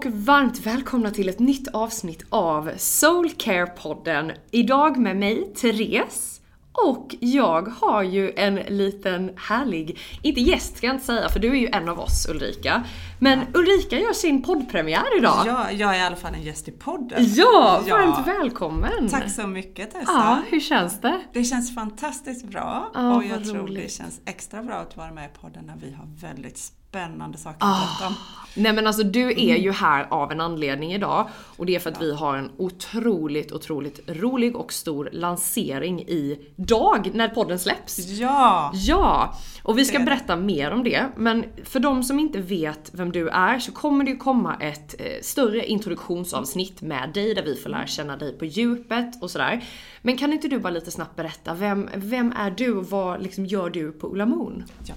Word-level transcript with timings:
Och 0.00 0.06
varmt 0.12 0.66
välkomna 0.66 1.10
till 1.10 1.28
ett 1.28 1.38
nytt 1.38 1.68
avsnitt 1.68 2.24
av 2.30 2.70
Soulcare-podden. 2.76 4.32
Idag 4.50 4.98
med 4.98 5.16
mig, 5.16 5.52
Therese. 5.54 6.40
Och 6.72 7.14
jag 7.20 7.62
har 7.68 8.02
ju 8.02 8.32
en 8.36 8.54
liten 8.54 9.30
härlig, 9.36 9.98
inte 10.22 10.40
gäst 10.40 10.76
ska 10.76 10.86
jag 10.86 10.96
inte 10.96 11.06
säga 11.06 11.28
för 11.28 11.40
du 11.40 11.50
är 11.50 11.54
ju 11.54 11.66
en 11.72 11.88
av 11.88 12.00
oss 12.00 12.26
Ulrika. 12.30 12.84
Men 13.18 13.40
Ulrika 13.54 13.98
gör 13.98 14.12
sin 14.12 14.42
poddpremiär 14.42 15.18
idag. 15.18 15.42
Ja, 15.46 15.70
jag 15.70 15.94
är 15.94 15.98
i 15.98 16.02
alla 16.02 16.16
fall 16.16 16.34
en 16.34 16.42
gäst 16.42 16.68
i 16.68 16.72
podden. 16.72 17.24
Ja, 17.34 17.82
varmt 17.90 18.26
välkommen! 18.26 19.08
Tack 19.08 19.30
så 19.30 19.46
mycket 19.46 19.90
Tessa. 19.90 20.04
Ja, 20.12 20.38
hur 20.50 20.60
känns 20.60 21.00
det? 21.00 21.20
Det 21.32 21.44
känns 21.44 21.74
fantastiskt 21.74 22.44
bra 22.44 22.90
Ja, 22.94 23.16
och 23.16 23.24
jag 23.24 23.44
tror 23.44 23.56
roligt. 23.56 23.82
det 23.82 23.92
känns 23.92 24.20
extra 24.24 24.62
bra 24.62 24.74
att 24.74 24.96
vara 24.96 25.12
med 25.12 25.24
i 25.24 25.38
podden 25.40 25.64
när 25.66 25.76
vi 25.86 25.92
har 25.92 26.06
väldigt 26.28 26.58
spännande 26.90 27.38
saker 27.38 27.56
Ah. 27.60 27.72
att 27.74 27.98
berätta 27.98 28.06
om. 28.06 28.14
Nej 28.54 28.72
men 28.72 28.86
alltså 28.86 29.02
du 29.02 29.30
är 29.30 29.56
ju 29.56 29.72
här 29.72 30.06
av 30.10 30.32
en 30.32 30.40
anledning 30.40 30.92
idag 30.92 31.28
och 31.56 31.66
det 31.66 31.74
är 31.74 31.80
för 31.80 31.90
att 31.90 32.02
vi 32.02 32.14
har 32.14 32.36
en 32.36 32.50
otroligt, 32.56 33.52
otroligt 33.52 34.00
rolig 34.06 34.56
och 34.56 34.72
stor 34.72 35.08
lansering 35.12 36.00
i 36.00 36.38
dag 36.56 37.10
när 37.14 37.28
podden 37.28 37.58
släpps. 37.58 37.98
Ja! 38.08 38.70
Ja! 38.74 39.34
Och 39.62 39.78
vi 39.78 39.84
ska 39.84 39.98
det. 39.98 40.04
berätta 40.04 40.36
mer 40.36 40.70
om 40.70 40.84
det. 40.84 41.06
Men 41.16 41.44
för 41.64 41.80
de 41.80 42.02
som 42.02 42.18
inte 42.18 42.38
vet 42.38 42.90
vem 42.94 43.12
du 43.12 43.28
är 43.28 43.58
så 43.58 43.72
kommer 43.72 44.04
det 44.04 44.10
ju 44.10 44.16
komma 44.16 44.56
ett 44.60 44.94
eh, 44.98 45.06
större 45.22 45.66
introduktionsavsnitt 45.66 46.82
med 46.82 47.10
dig 47.14 47.34
där 47.34 47.42
vi 47.42 47.56
får 47.56 47.70
lära 47.70 47.86
känna 47.86 48.16
dig 48.16 48.38
på 48.38 48.44
djupet 48.44 49.22
och 49.22 49.30
sådär. 49.30 49.64
Men 50.02 50.16
kan 50.16 50.32
inte 50.32 50.48
du 50.48 50.58
bara 50.58 50.70
lite 50.70 50.90
snabbt 50.90 51.16
berätta, 51.16 51.54
vem, 51.54 51.88
vem 51.94 52.32
är 52.32 52.50
du 52.50 52.72
och 52.76 52.86
vad 52.90 53.22
liksom 53.22 53.46
gör 53.46 53.70
du 53.70 53.92
på 53.92 54.12
Ulla 54.12 54.26
Moon? 54.26 54.64
ja. 54.86 54.94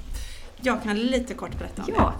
Jag 0.63 0.83
kan 0.83 0.97
lite 0.99 1.33
kort 1.33 1.59
berätta 1.59 1.81
om 1.83 1.87
Ja. 1.97 2.13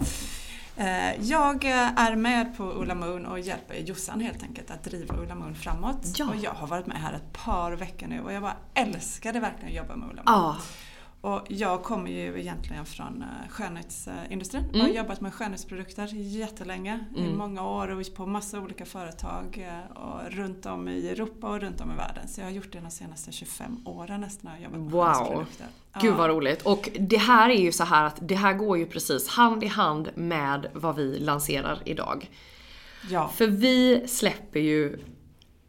det. 0.76 0.82
Eh, 0.82 1.14
Jag 1.22 1.64
är 1.64 2.16
med 2.16 2.56
på 2.56 2.64
Ulla 2.64 2.94
Moon 2.94 3.26
och 3.26 3.40
hjälper 3.40 3.74
Jossan 3.74 4.20
helt 4.20 4.42
enkelt 4.42 4.70
att 4.70 4.84
driva 4.84 5.16
Ulla 5.16 5.34
Moon 5.34 5.54
framåt. 5.54 6.06
Ja. 6.18 6.28
Och 6.28 6.36
jag 6.36 6.50
har 6.50 6.66
varit 6.66 6.86
med 6.86 6.96
här 6.96 7.12
ett 7.12 7.32
par 7.32 7.72
veckor 7.72 8.06
nu 8.06 8.20
och 8.20 8.32
jag 8.32 8.42
bara 8.42 8.56
älskade 8.74 9.40
verkligen 9.40 9.68
att 9.68 9.76
jobba 9.76 9.96
med 9.96 10.08
Ulla 10.10 10.22
Moon. 10.22 10.34
Ja. 10.34 10.56
Och 11.24 11.40
jag 11.48 11.82
kommer 11.82 12.10
ju 12.10 12.40
egentligen 12.40 12.86
från 12.86 13.22
eh, 13.22 13.48
skönhetsindustrin 13.50 14.64
och 14.68 14.74
Mm. 14.74 14.86
har 14.86 14.92
jobbat 14.94 15.20
med 15.20 15.34
skönhetsprodukter 15.34 16.08
jättelänge. 16.14 17.04
I 17.16 17.20
Mm. 17.20 17.36
många 17.38 17.66
år 17.68 17.88
och 17.88 18.14
på 18.14 18.26
massa 18.26 18.60
olika 18.60 18.84
företag 18.84 19.68
eh, 19.68 19.96
och 20.02 20.32
runt 20.32 20.66
om 20.66 20.88
i 20.88 21.08
Europa 21.08 21.46
och 21.48 21.60
runt 21.60 21.80
om 21.80 21.90
i 21.92 21.96
världen. 21.96 22.28
Så 22.28 22.40
jag 22.40 22.46
har 22.46 22.52
gjort 22.52 22.72
det 22.72 22.80
de 22.80 22.90
senaste 22.90 23.32
25 23.32 23.76
åren 23.84 24.20
nästan. 24.20 24.50
Har 24.50 24.58
jobbat 24.58 24.80
med 24.80 24.90
Wow. 24.90 25.04
skönhetsprodukter. 25.04 25.66
Gud 26.00 26.14
vad 26.14 26.30
roligt. 26.30 26.62
Och 26.62 26.88
det 27.00 27.16
här 27.16 27.50
är 27.50 27.60
ju 27.60 27.72
så 27.72 27.84
här 27.84 28.04
att 28.04 28.16
det 28.20 28.34
här 28.34 28.52
går 28.52 28.78
ju 28.78 28.86
precis 28.86 29.28
hand 29.28 29.64
i 29.64 29.66
hand 29.66 30.08
med 30.14 30.66
vad 30.74 30.96
vi 30.96 31.18
lanserar 31.18 31.78
idag. 31.84 32.30
Ja, 33.10 33.28
För 33.28 33.46
vi 33.46 34.08
släpper 34.08 34.60
ju, 34.60 34.98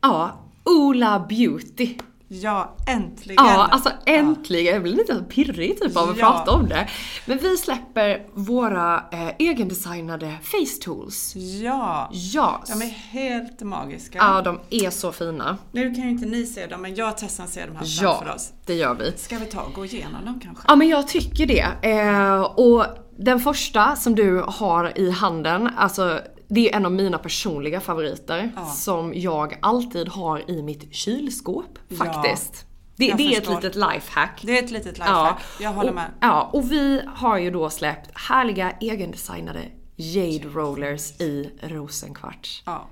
ja, 0.01 0.39
Ola 0.65 1.25
Beauty. 1.29 1.95
Ja 2.27 2.75
äntligen! 2.87 3.45
Ja, 3.45 3.67
alltså 3.71 3.89
äntligen. 4.05 4.73
Jag 4.73 4.83
blir 4.83 4.95
lite 4.95 5.15
pirrig 5.29 5.79
typ 5.81 5.97
av 5.97 6.09
att 6.09 6.17
Ja. 6.17 6.31
prata 6.31 6.51
om 6.51 6.67
det. 6.69 6.87
Men 7.25 7.37
vi 7.37 7.57
släpper 7.57 8.25
våra 8.33 9.03
eh, 9.11 9.29
egendesignade 9.39 10.35
face 10.43 10.81
tools. 10.83 11.33
Ja, 11.63 12.09
Ja. 12.11 12.63
de 12.67 12.81
är 12.81 12.89
helt 12.89 13.61
magiska. 13.61 14.17
Ja, 14.17 14.41
de 14.41 14.59
är 14.69 14.89
så 14.89 15.11
fina. 15.11 15.57
Nu 15.71 15.95
kan 15.95 16.03
ju 16.03 16.09
inte 16.09 16.25
ni 16.25 16.45
se 16.45 16.65
dem 16.67 16.81
men 16.81 16.95
jag 16.95 17.09
och 17.09 17.17
Tessan 17.17 17.47
ser 17.47 17.67
dem 17.67 17.75
här 17.75 17.85
Ja, 18.01 18.15
framför 18.17 18.35
oss. 18.35 18.53
det 18.65 18.73
gör 18.73 18.93
vi. 18.95 19.13
Ska 19.17 19.37
vi 19.37 19.45
ta 19.45 19.61
och 19.61 19.73
gå 19.73 19.85
igenom 19.85 20.25
dem 20.25 20.39
kanske? 20.43 20.63
Ja 20.67 20.75
men 20.75 20.87
jag 20.87 21.07
tycker 21.07 21.45
det. 21.45 21.67
Eh, 21.89 22.41
och 22.41 22.85
den 23.17 23.39
första 23.39 23.95
som 23.95 24.15
du 24.15 24.43
har 24.47 24.97
i 24.99 25.11
handen, 25.11 25.69
alltså 25.77 26.19
det 26.55 26.71
är 26.71 26.75
en 26.77 26.85
av 26.85 26.91
mina 26.91 27.17
personliga 27.17 27.79
favoriter 27.81 28.51
Ja. 28.55 28.65
som 28.65 29.13
jag 29.15 29.57
alltid 29.61 30.07
har 30.09 30.51
i 30.51 30.61
mitt 30.61 30.95
kylskåp 30.95 31.79
Ja, 31.87 31.95
faktiskt. 31.97 32.65
Det, 32.95 33.05
jag 33.05 33.17
det 33.17 33.23
är 33.35 33.41
ett 33.41 33.49
litet 33.49 33.75
lifehack. 33.75 34.41
Det 34.41 34.59
är 34.59 34.63
ett 34.63 34.71
litet 34.71 34.97
lifehack. 34.97 35.41
Jag 35.59 35.73
håller 35.73 35.89
och, 35.89 35.95
med. 35.95 36.11
Ja, 36.21 36.49
och 36.53 36.71
vi 36.71 37.01
har 37.15 37.37
ju 37.37 37.51
då 37.51 37.69
släppt 37.69 38.17
härliga 38.17 38.71
egendesignade 38.71 39.61
Jade 39.95 40.47
Rollers 40.47 41.21
i 41.21 41.49
rosenkvarts. 41.61 42.63
Ja. 42.65 42.85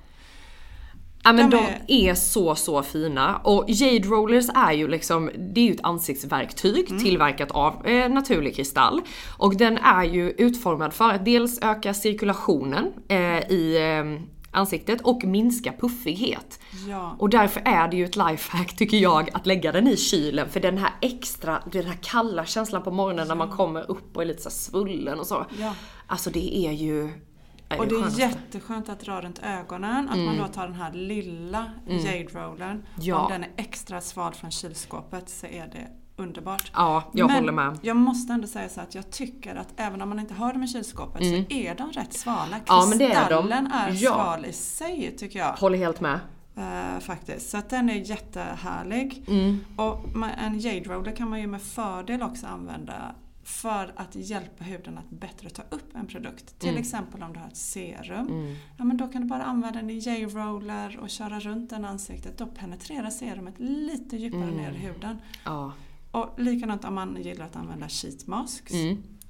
Ja 1.23 1.33
men 1.33 1.49
de, 1.49 1.57
De 1.87 2.03
är... 2.07 2.09
är- 2.11 2.15
så 2.15 2.55
så 2.55 2.83
fina. 2.83 3.37
Och 3.37 3.65
Jade 3.67 4.07
Rollers 4.07 4.45
är 4.55 4.71
ju 4.71 4.87
liksom, 4.87 5.31
det 5.53 5.61
är 5.61 5.65
ju 5.65 5.71
ett 5.73 5.83
ansiktsverktyg 5.83 6.89
Mm. 6.91 7.03
tillverkat 7.03 7.51
av 7.51 7.87
eh, 7.87 8.09
naturlig 8.09 8.55
kristall. 8.55 9.01
Och 9.37 9.57
den 9.57 9.77
är 9.77 10.03
ju 10.03 10.29
utformad 10.29 10.93
för 10.93 11.09
att 11.09 11.25
dels 11.25 11.59
öka 11.61 11.93
cirkulationen 11.93 12.93
eh, 13.07 13.17
i 13.51 13.77
eh, 13.81 14.21
ansiktet 14.51 15.01
och 15.01 15.23
minska 15.23 15.73
puffighet. 15.79 16.59
Ja. 16.89 17.15
Och 17.19 17.29
därför 17.29 17.61
är 17.65 17.87
det 17.87 17.97
ju 17.97 18.05
ett 18.05 18.15
lifehack 18.15 18.75
tycker 18.77 18.97
jag 18.97 19.29
att 19.33 19.45
lägga 19.45 19.71
den 19.71 19.87
i 19.87 19.97
kylen 19.97 20.49
för 20.49 20.59
den 20.59 20.77
här 20.77 20.89
extra, 21.01 21.59
den 21.71 21.85
här 21.85 21.97
kalla 22.01 22.45
känslan 22.45 22.83
på 22.83 22.91
morgonen 22.91 23.27
när 23.27 23.35
man 23.35 23.49
kommer 23.49 23.91
upp 23.91 24.15
och 24.15 24.21
är 24.21 24.25
lite 24.25 24.41
så 24.41 24.49
svullen 24.49 25.19
och 25.19 25.27
så. 25.27 25.45
Ja. 25.59 25.75
Alltså 26.07 26.29
det 26.29 26.57
är 26.67 26.71
ju... 26.71 27.09
är 27.69 27.80
Och 27.80 27.88
det 27.88 27.95
är 27.95 28.19
jätteskönt 28.19 28.89
att 28.89 29.00
dra 29.00 29.21
runt 29.21 29.39
ögonen, 29.44 30.10
att 30.10 30.18
man 30.18 30.38
då 30.38 30.48
tar 30.48 30.63
den 30.68 30.75
här 30.75 30.94
lilla 30.94 31.71
jade 31.88 32.24
rollern. 32.24 32.71
Mm. 32.71 32.83
Ja. 33.00 33.19
Om 33.25 33.31
den 33.31 33.44
är 33.44 33.50
extra 33.57 34.01
sval 34.01 34.33
från 34.33 34.51
kylskåpet 34.51 35.30
så 35.30 35.48
är 35.48 35.68
det 35.68 35.88
underbart. 36.18 36.71
Ja, 36.74 37.04
jag 37.13 37.27
Men 37.27 37.36
håller 37.36 37.51
med. 37.51 37.80
jag 37.81 37.95
måste 37.95 38.33
ändå 38.33 38.48
säga 38.48 38.69
så 38.69 38.81
att 38.81 38.95
jag 38.95 39.12
tycker 39.12 39.56
att 39.56 39.74
även 39.77 40.01
om 40.01 40.10
man 40.10 40.19
inte 40.19 40.33
har 40.33 40.54
dem 40.54 40.63
i 40.63 40.68
kylskåpet 40.68 41.21
så 41.21 41.54
är 41.54 41.75
de 41.75 41.92
rätt 41.92 42.13
svala. 42.13 42.44
Mm. 42.45 42.62
Ja, 42.68 42.86
är. 43.06 43.10
Kristallen 43.10 43.68
är, 43.71 43.89
Ja. 43.92 44.12
sval 44.13 44.45
i 44.45 44.54
sig 44.54 45.15
tycker 45.18 45.39
jag. 45.39 45.54
Håller 45.54 45.77
helt 45.77 46.01
med. 46.01 46.19
Eh, 46.57 47.00
faktiskt. 47.00 47.50
Så 47.50 47.57
att 47.57 47.69
den 47.69 47.89
är 47.89 47.95
jättehärlig. 47.95 49.24
Mm. 49.27 49.65
Och 49.75 50.06
en 50.44 50.60
jade 50.60 50.80
roller 50.80 51.15
kan 51.15 51.30
man 51.30 51.42
ju 51.42 51.48
med 51.48 51.62
fördel 51.62 52.21
också 52.21 52.48
använda 52.48 52.94
för 53.43 53.93
att 53.95 54.15
hjälpa 54.15 54.63
huden 54.63 54.97
att 54.97 55.09
bättre 55.09 55.49
ta 55.49 55.61
upp 55.69 55.95
en 55.95 56.07
produkt. 56.07 56.59
Till 56.59 56.69
Mm. 56.69 56.81
exempel 56.81 57.23
om 57.23 57.33
du 57.33 57.39
har 57.39 57.47
ett 57.47 57.57
serum. 57.57 58.55
Ja, 58.77 58.83
men 58.83 58.97
då 58.97 59.07
kan 59.07 59.21
du 59.21 59.27
bara 59.27 59.43
använda 59.43 59.79
en 59.79 59.99
jade 59.99 60.25
roller 60.25 60.99
och 60.99 61.09
köra 61.09 61.39
runt 61.39 61.69
den 61.69 61.85
ansiktet. 61.85 62.37
Då 62.37 62.45
penetrerar 62.45 63.09
serumet 63.09 63.53
lite 63.59 64.17
djupare 64.17 64.43
Mm. 64.43 64.55
ner 64.55 64.71
i 64.71 64.77
huden. 64.77 65.17
Ja. 65.45 65.73
Och 66.11 66.39
likadant 66.39 66.85
om 66.85 66.95
man 66.95 67.17
gillar 67.21 67.45
att 67.45 67.55
använda 67.55 67.89
sheet 67.89 68.27
masks. 68.27 68.73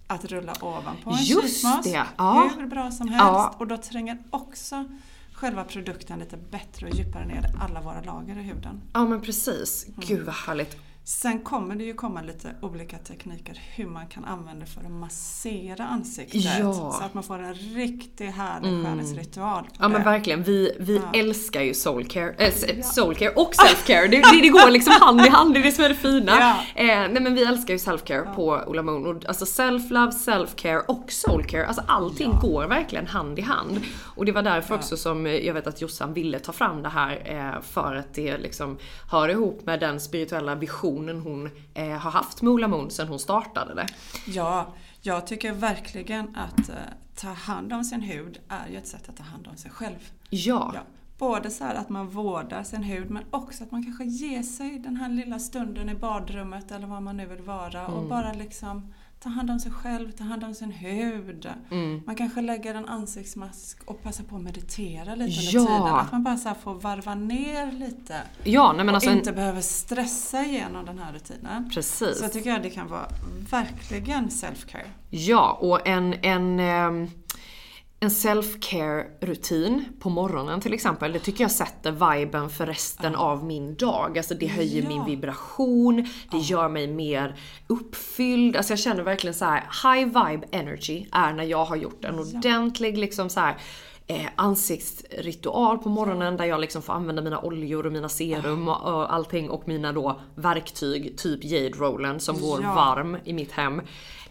Att 0.07 0.25
rulla 0.25 0.53
ovanpå 0.61 1.09
en 1.09 1.13
Mm. 1.15 1.23
Just 1.25 1.61
sheet 1.61 1.63
mask. 1.75 1.83
det, 1.83 2.05
ja. 2.17 2.51
Hur 2.57 2.67
bra 2.67 2.91
som 2.91 3.07
helst. 3.07 3.23
Ja. 3.25 3.55
Och 3.57 3.67
då 3.67 3.77
tränger 3.77 4.17
också 4.29 4.85
själva 5.33 5.63
produkten 5.63 6.19
lite 6.19 6.37
bättre 6.37 6.87
och 6.89 6.95
djupare 6.95 7.25
ner 7.25 7.45
alla 7.61 7.81
våra 7.81 8.01
lager 8.01 8.37
i 8.39 8.41
huden. 8.41 8.81
Ja 8.93 9.05
men 9.05 9.21
precis. 9.21 9.87
Mm. 9.87 9.99
Gud 10.07 10.25
vad 10.25 10.35
härligt. 10.35 10.77
Sen 11.05 11.39
kommer 11.39 11.75
det 11.75 11.83
ju 11.83 11.93
komma 11.93 12.21
lite 12.21 12.55
olika 12.61 12.97
tekniker 12.97 13.61
hur 13.75 13.85
man 13.87 14.07
kan 14.07 14.25
använda 14.25 14.65
för 14.65 14.81
att 14.81 14.91
massera 14.91 15.83
ansiktet. 15.85 16.41
Ja. 16.43 16.51
Mm. 16.55 16.73
Så 16.73 17.01
att 17.03 17.13
man 17.13 17.23
får 17.23 17.39
en 17.39 17.53
riktigt 17.53 18.31
härlig 18.35 18.85
skönhetsritual. 18.85 19.63
på 19.63 19.69
Ja 19.79 19.87
men 19.87 20.03
verkligen, 20.03 20.43
vi, 20.43 20.75
vi 20.79 20.95
Ja. 20.97 21.19
älskar 21.19 21.61
ju 21.61 21.73
soulcare, 21.73 22.29
äh, 22.37 22.47
s- 22.47 22.95
soulcare 22.95 23.29
och 23.29 23.55
selfcare. 23.55 24.07
Det, 24.07 24.17
det, 24.17 24.41
det 24.41 24.49
går 24.49 24.69
liksom 24.71 24.93
hand 25.01 25.21
i 25.21 25.29
hand, 25.29 25.53
det 25.53 25.59
är 25.59 25.63
det 25.63 25.71
som 25.71 25.85
är 25.85 25.89
det 25.89 25.95
fina. 25.95 26.31
Ja. 26.39 26.55
Eh, 26.81 26.85
nej 26.87 27.21
men 27.21 27.35
vi 27.35 27.43
älskar 27.43 27.73
ju 27.73 27.79
selfcare 27.79 28.21
på 28.35 28.63
Ola 28.67 28.81
Moon. 28.81 29.21
Alltså 29.27 29.45
self-love, 29.45 30.11
self-care 30.11 30.81
och 30.87 31.11
soulcare, 31.11 31.65
alltså 31.67 31.83
allting 31.87 32.31
går 32.41 32.67
verkligen 32.67 33.07
hand 33.07 33.39
i 33.39 33.41
hand. 33.41 33.81
Och 34.15 34.25
det 34.25 34.31
var 34.31 34.41
därför 34.41 34.75
också 34.75 34.97
som 34.97 35.25
eh, 35.25 35.33
jag 35.35 35.53
vet 35.53 35.67
att 35.67 35.81
Jossan 35.81 36.13
ville 36.13 36.39
ta 36.39 36.51
fram 36.51 36.83
det 36.83 36.89
här 36.89 37.21
eh, 37.55 37.61
för 37.61 37.95
att 37.95 38.13
det 38.13 38.37
liksom 38.37 38.77
hör 39.11 39.29
ihop 39.29 39.65
med 39.65 39.79
den 39.79 39.99
spirituella 39.99 40.55
visionen 40.55 40.92
hon 40.97 41.49
eh, 41.73 41.89
har 41.89 42.11
haft 42.11 42.41
med 42.41 42.51
Ola 42.53 42.67
Moon 42.67 42.91
sedan 42.91 43.07
hon 43.07 43.19
startade 43.19 43.73
det. 43.75 43.87
Ja, 44.27 44.73
jag 45.01 45.27
tycker 45.27 45.51
verkligen 45.51 46.35
att 46.35 46.69
eh, 46.69 46.75
ta 47.15 47.27
hand 47.27 47.73
om 47.73 47.83
sin 47.83 48.01
hud 48.01 48.39
är 48.49 48.67
ju 48.71 48.77
ett 48.77 48.87
sätt 48.87 49.09
att 49.09 49.17
ta 49.17 49.23
hand 49.23 49.47
om 49.47 49.57
sig 49.57 49.71
själv. 49.71 50.09
Ja. 50.29 50.71
Ja. 50.75 50.81
Både 51.17 51.49
så 51.49 51.63
här 51.63 51.75
att 51.75 51.89
man 51.89 52.07
vårdar 52.09 52.63
sin 52.63 52.83
hud 52.83 53.09
men 53.09 53.23
också 53.31 53.63
att 53.63 53.71
man 53.71 53.83
kanske 53.83 54.03
ger 54.03 54.43
sig 54.43 54.79
den 54.79 54.95
här 54.97 55.09
lilla 55.09 55.39
stunden 55.39 55.89
i 55.89 55.95
badrummet 55.95 56.71
eller 56.71 56.87
var 56.87 57.01
man 57.01 57.17
nu 57.17 57.25
vill 57.25 57.41
vara 57.41 57.79
Mm. 57.85 57.93
och 57.93 58.09
bara 58.09 58.33
liksom 58.33 58.93
ta 59.23 59.29
hand 59.29 59.49
om 59.51 59.59
sig 59.59 59.71
själv, 59.71 60.11
ta 60.11 60.23
hand 60.23 60.43
om 60.43 60.53
sin 60.53 60.71
hud. 60.71 61.49
Mm. 61.71 62.01
Man 62.05 62.15
kanske 62.15 62.41
lägger 62.41 62.75
en 62.75 62.85
ansiktsmask 62.85 63.77
och 63.85 64.03
passar 64.03 64.23
på 64.23 64.35
att 64.35 64.41
meditera 64.41 65.15
lite 65.15 65.39
under 65.39 65.53
Ja. 65.53 65.65
tiden. 65.65 65.95
Att 65.95 66.11
man 66.11 66.23
bara 66.23 66.37
så 66.37 66.53
får 66.63 66.73
varva 66.73 67.15
ner 67.15 67.71
lite. 67.71 68.15
Ja, 68.43 68.73
nej 68.75 68.77
men 68.85 68.89
och 68.89 68.95
alltså 68.95 69.09
en, 69.09 69.17
inte 69.17 69.31
behöver 69.31 69.61
stressa 69.61 70.43
igenom 70.43 70.85
den 70.85 70.99
här 70.99 71.13
rutinen. 71.13 71.69
Precis. 71.73 72.17
Så 72.17 72.23
jag 72.23 72.33
tycker 72.33 72.49
jag 72.49 72.61
det 72.63 72.69
kan 72.69 72.87
vara 72.87 73.07
verkligen 73.51 74.29
self-care. 74.29 74.87
Ja, 75.09 75.57
och 75.61 75.87
en, 75.87 76.13
en, 76.13 76.59
ehm, 76.59 77.09
en 78.03 78.09
self-care 78.09 79.03
rutin 79.21 79.85
på 79.99 80.09
morgonen 80.09 80.61
till 80.61 80.73
exempel, 80.73 81.13
det 81.13 81.19
tycker 81.19 81.43
jag 81.43 81.51
sätter 81.51 81.91
viben 81.91 82.49
för 82.49 82.65
resten 82.65 83.15
av 83.15 83.43
min 83.45 83.75
dag. 83.75 84.17
Alltså 84.17 84.33
det 84.33 84.47
höjer 84.47 84.81
Ja. 84.83 84.87
min 84.89 85.05
vibration, 85.05 86.07
det 86.31 86.37
gör 86.37 86.69
mig 86.69 86.87
mer 86.87 87.35
uppfylld. 87.67 88.55
Alltså 88.55 88.71
jag 88.71 88.79
känner 88.79 89.03
verkligen 89.03 89.33
så 89.33 89.45
här: 89.45 89.63
high 89.83 90.05
vibe 90.07 90.47
energy 90.51 91.05
är 91.11 91.33
när 91.33 91.43
jag 91.43 91.65
har 91.65 91.75
gjort 91.75 92.05
en 92.05 92.19
ordentlig 92.19 92.97
liksom 92.97 93.29
så 93.29 93.39
här 93.39 93.57
eh, 94.07 94.25
ansiktsritual 94.35 95.77
på 95.77 95.89
morgonen 95.89 96.37
där 96.37 96.45
jag 96.45 96.61
liksom 96.61 96.81
får 96.81 96.93
använda 96.93 97.21
mina 97.21 97.39
oljor 97.41 97.85
och 97.85 97.91
mina 97.91 98.09
serum 98.09 98.67
och, 98.67 98.93
och 98.93 99.13
allting 99.13 99.49
och 99.49 99.67
mina 99.67 99.91
då 99.91 100.19
verktyg, 100.35 101.17
typ 101.17 101.43
jade 101.43 101.69
rollen 101.69 102.19
som 102.19 102.41
går 102.41 102.61
Ja. 102.63 102.73
varm 102.75 103.17
i 103.25 103.33
mitt 103.33 103.51
hem. 103.51 103.81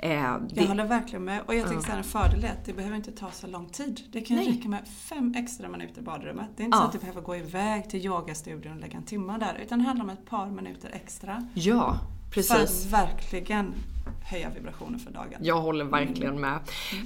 Eh, 0.02 0.12
Jag 0.12 0.50
det, 0.54 0.66
håller 0.68 0.84
verkligen 0.86 1.24
med. 1.24 1.40
Och 1.46 1.54
jag 1.54 1.68
tycker 1.68 1.82
här, 1.90 1.98
en 1.98 2.04
fördel 2.04 2.44
är 2.44 2.48
att 2.48 2.64
det 2.64 2.72
behöver 2.72 2.96
inte 2.96 3.12
ta 3.12 3.30
så 3.30 3.46
lång 3.46 3.68
tid. 3.68 4.00
Det 4.12 4.20
kan 4.20 4.36
Nej. 4.36 4.48
räcka 4.48 4.68
med 4.68 4.80
fem 4.88 5.34
extra 5.36 5.68
minuter 5.68 6.00
i 6.00 6.04
badrummet. 6.04 6.46
Det 6.56 6.62
är 6.62 6.64
inte 6.64 6.76
Ja. 6.76 6.80
så 6.80 6.86
att 6.86 6.92
du 6.92 6.98
behöver 6.98 7.20
gå 7.20 7.36
iväg 7.36 7.90
till 7.90 8.04
yogastudion 8.06 8.72
och 8.72 8.80
lägga 8.80 8.96
en 8.96 9.04
timme 9.04 9.38
där. 9.38 9.58
Utan 9.62 9.78
det 9.78 9.84
handlar 9.84 10.04
om 10.04 10.10
ett 10.10 10.26
par 10.26 10.46
minuter 10.46 10.90
extra. 10.92 11.48
ja, 11.54 11.98
För 12.28 12.34
precis. 12.34 12.86
att 12.86 12.92
verkligen 12.92 13.74
höja 14.30 14.50
vibrationen 14.50 14.98
för 15.00 15.10
dagen. 15.12 15.38
Jag 15.40 15.60
håller 15.60 15.84
verkligen 15.84 16.40
med. 16.40 16.58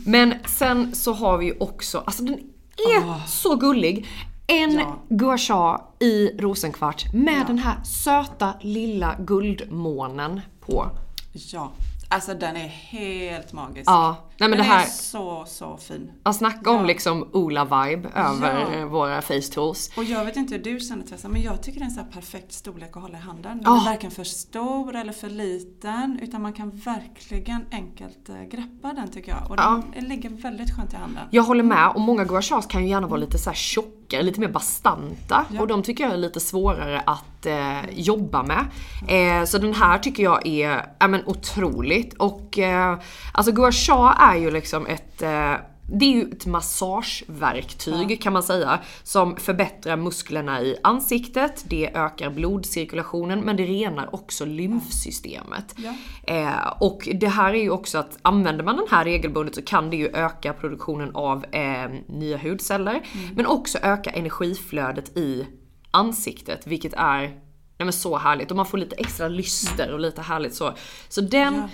Men 0.07 0.35
sen 0.47 0.95
så 0.95 1.13
har 1.13 1.39
vi 1.39 1.47
ju 1.47 1.57
också, 1.61 1.99
alltså 1.99 2.23
den 2.25 2.35
är 2.77 3.27
så 3.27 3.57
gullig. 3.57 4.07
En 4.47 4.73
Ja. 4.73 4.97
gua 5.09 5.39
sha 5.39 5.89
i 6.01 6.29
rosenkvart 6.39 7.15
med 7.15 7.47
den 7.47 7.59
här 7.59 7.83
söta 7.85 8.55
lilla 8.61 9.17
guldmånen 9.19 10.41
på. 10.61 10.87
Ja, 11.33 11.73
alltså 12.09 12.35
den 12.35 12.57
är 12.57 12.69
helt 12.69 13.53
magisk. 13.53 13.91
Ja, 13.91 14.17
nej 14.39 14.49
men 14.49 14.51
den 14.51 14.59
det 14.59 14.65
här- 14.73 14.83
är 14.85 14.89
så, 14.89 15.45
så 15.47 15.77
fin. 15.77 16.11
Ja, 16.25 16.33
snacka 16.33 16.71
om 16.71 16.77
Ja. 16.77 16.83
liksom 16.87 17.29
Ola-vibe 17.33 18.09
över 18.15 18.79
Ja. 18.81 18.87
våra 18.87 19.23
face 19.23 19.41
tools. 19.55 19.91
Och 19.97 20.05
jag 20.05 20.25
vet 20.25 20.37
inte 20.37 20.55
hur 20.55 20.63
du 20.63 20.81
känner 20.81 21.05
Tessa, 21.05 21.29
men 21.29 21.43
jag 21.43 21.63
tycker 21.63 21.79
det 21.81 21.85
är 21.85 21.89
en 21.89 21.95
så 21.95 22.01
här 22.01 22.11
perfekt 22.11 22.53
storlek 22.53 22.97
att 22.97 23.03
hålla 23.03 23.19
i 23.19 23.21
handen. 23.21 23.43
Den 23.59 23.63
Ja. 23.65 23.81
är 23.81 23.85
varken 23.85 24.11
för 24.11 24.25
stor 24.25 24.97
eller 24.97 25.13
för 25.13 25.29
liten, 25.31 26.19
utan 26.23 26.43
man 26.43 26.53
kan 26.53 26.71
verkligen 26.71 27.67
enkelt 27.73 28.29
eh, 28.29 28.43
greppa 28.43 28.93
den 28.93 29.09
tycker 29.11 29.33
jag. 29.33 29.51
Och 29.51 29.57
Ja. 29.59 29.83
den 29.95 30.05
ligger 30.05 30.31
väldigt 30.31 30.77
skönt 30.77 30.93
i 30.93 30.97
handen. 30.97 31.23
Jag 31.31 31.43
håller 31.43 31.63
med 31.65 31.89
och 31.95 32.01
många 32.01 32.25
gua 32.25 32.43
shas 32.43 32.67
kan 32.67 32.83
ju 32.83 32.89
gärna 32.89 33.07
vara 33.07 33.21
lite 33.21 33.39
så 33.39 33.51
här 33.51 33.55
tjockare, 33.57 34.23
lite 34.23 34.41
mer 34.41 34.49
bastanta 34.49 35.45
Ja. 35.53 35.61
och 35.61 35.67
de 35.67 35.83
tycker 35.83 36.05
jag 36.05 36.13
är 36.13 36.17
lite 36.17 36.41
svårare 36.41 37.01
att 37.07 37.47
eh, 37.47 37.91
jobba 37.93 38.43
med. 38.43 38.65
Eh, 39.09 39.45
så 39.45 39.59
den 39.59 39.75
här 39.75 39.99
tycker 39.99 40.23
jag 40.23 40.47
är 40.47 40.87
ja, 40.99 41.09
men 41.09 41.23
otroligt 41.27 42.15
och 42.15 42.59
eh, 42.59 42.99
alltså 43.33 43.53
gua 43.53 43.73
sha 43.73 44.13
är 44.33 44.37
ju 44.37 44.51
liksom 44.51 44.87
ett 44.87 45.23
eh, 45.23 45.55
det 45.89 46.05
är 46.05 46.11
ju 46.11 46.31
ett 46.33 46.47
massageverktyg 46.47 48.23
kan 48.23 48.33
man 48.33 48.43
säga 48.43 48.79
som 49.03 49.37
förbättrar 49.37 49.97
musklerna 49.97 50.63
i 50.63 50.77
ansiktet, 50.83 51.65
det 51.69 51.91
ökar 51.95 52.31
blodcirkulationen 52.31 53.41
men 53.41 53.57
det 53.57 53.65
renar 53.65 54.15
också 54.15 54.45
lymfsystemet. 54.45 55.75
Ja. 55.77 55.95
Eh, 56.35 56.73
och 56.81 57.09
det 57.15 57.29
här 57.29 57.55
är 57.55 57.63
ju 57.63 57.71
också 57.71 57.99
att 57.99 58.19
använder 58.23 58.65
man 58.65 58.77
den 58.77 58.87
här 58.91 59.05
regelbundet 59.05 59.55
så 59.55 59.63
kan 59.63 59.91
det 59.91 59.97
ju 59.97 60.09
öka 60.09 60.53
produktionen 60.53 61.11
av 61.15 61.45
eh, 61.45 61.91
nya 62.09 62.37
hudceller 62.39 63.03
men 63.35 63.47
också 63.47 63.79
öka 63.83 64.11
energiflödet 64.11 65.17
i 65.17 65.47
ansiktet 65.91 66.67
vilket 66.67 66.93
är 66.93 67.47
Nej 67.79 67.85
men 67.85 67.93
så 67.93 68.19
härligt 68.19 68.51
och 68.51 68.57
man 68.57 68.67
får 68.67 68.79
lite 68.79 68.97
extra 68.97 69.29
lyster 69.29 69.93
och 69.93 70.01
lite 70.01 70.23
härligt 70.23 70.55
så. 70.55 70.75
Så 71.09 71.21
den, 71.21 71.55
eh, 71.55 71.65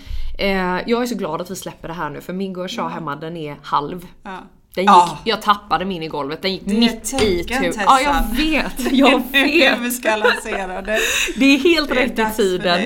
jag 0.87 1.03
är 1.03 1.07
så 1.07 1.15
glad 1.15 1.41
att 1.41 1.51
vi 1.51 1.57
släpper 1.57 1.89
det 1.89 1.95
här 1.95 2.11
nu 2.11 2.21
för 2.21 2.33
min 2.33 2.53
gua 2.53 2.89
hemma 2.89 3.17
den 3.17 3.37
är 3.37 3.57
halv. 3.63 4.07
Ja. 4.23 4.39
Den 4.75 4.85
gick, 4.85 4.91
Ja. 4.91 5.19
Jag 5.25 5.43
tappade 5.43 5.85
min 5.85 6.03
i 6.03 6.09
golvet, 6.09 6.43
den 6.43 6.53
gick 6.53 6.63
Det 6.65 6.75
mitt 6.75 7.15
i 7.23 7.45
tur. 7.45 7.73
Tessa. 7.73 7.83
Ja 7.87 8.01
jag 8.01 8.37
vet, 8.37 8.93
jag 8.93 9.23
vi 9.33 9.59
vet. 9.61 9.93
ska 9.93 10.17
lansera 10.17 10.83
det. 10.83 10.99
Det 11.37 11.45
är 11.45 11.59
helt 11.59 11.89
Det 11.89 12.01
är 12.01 12.09
rätt 12.09 12.19
i 12.33 12.37
tiden. 12.37 12.81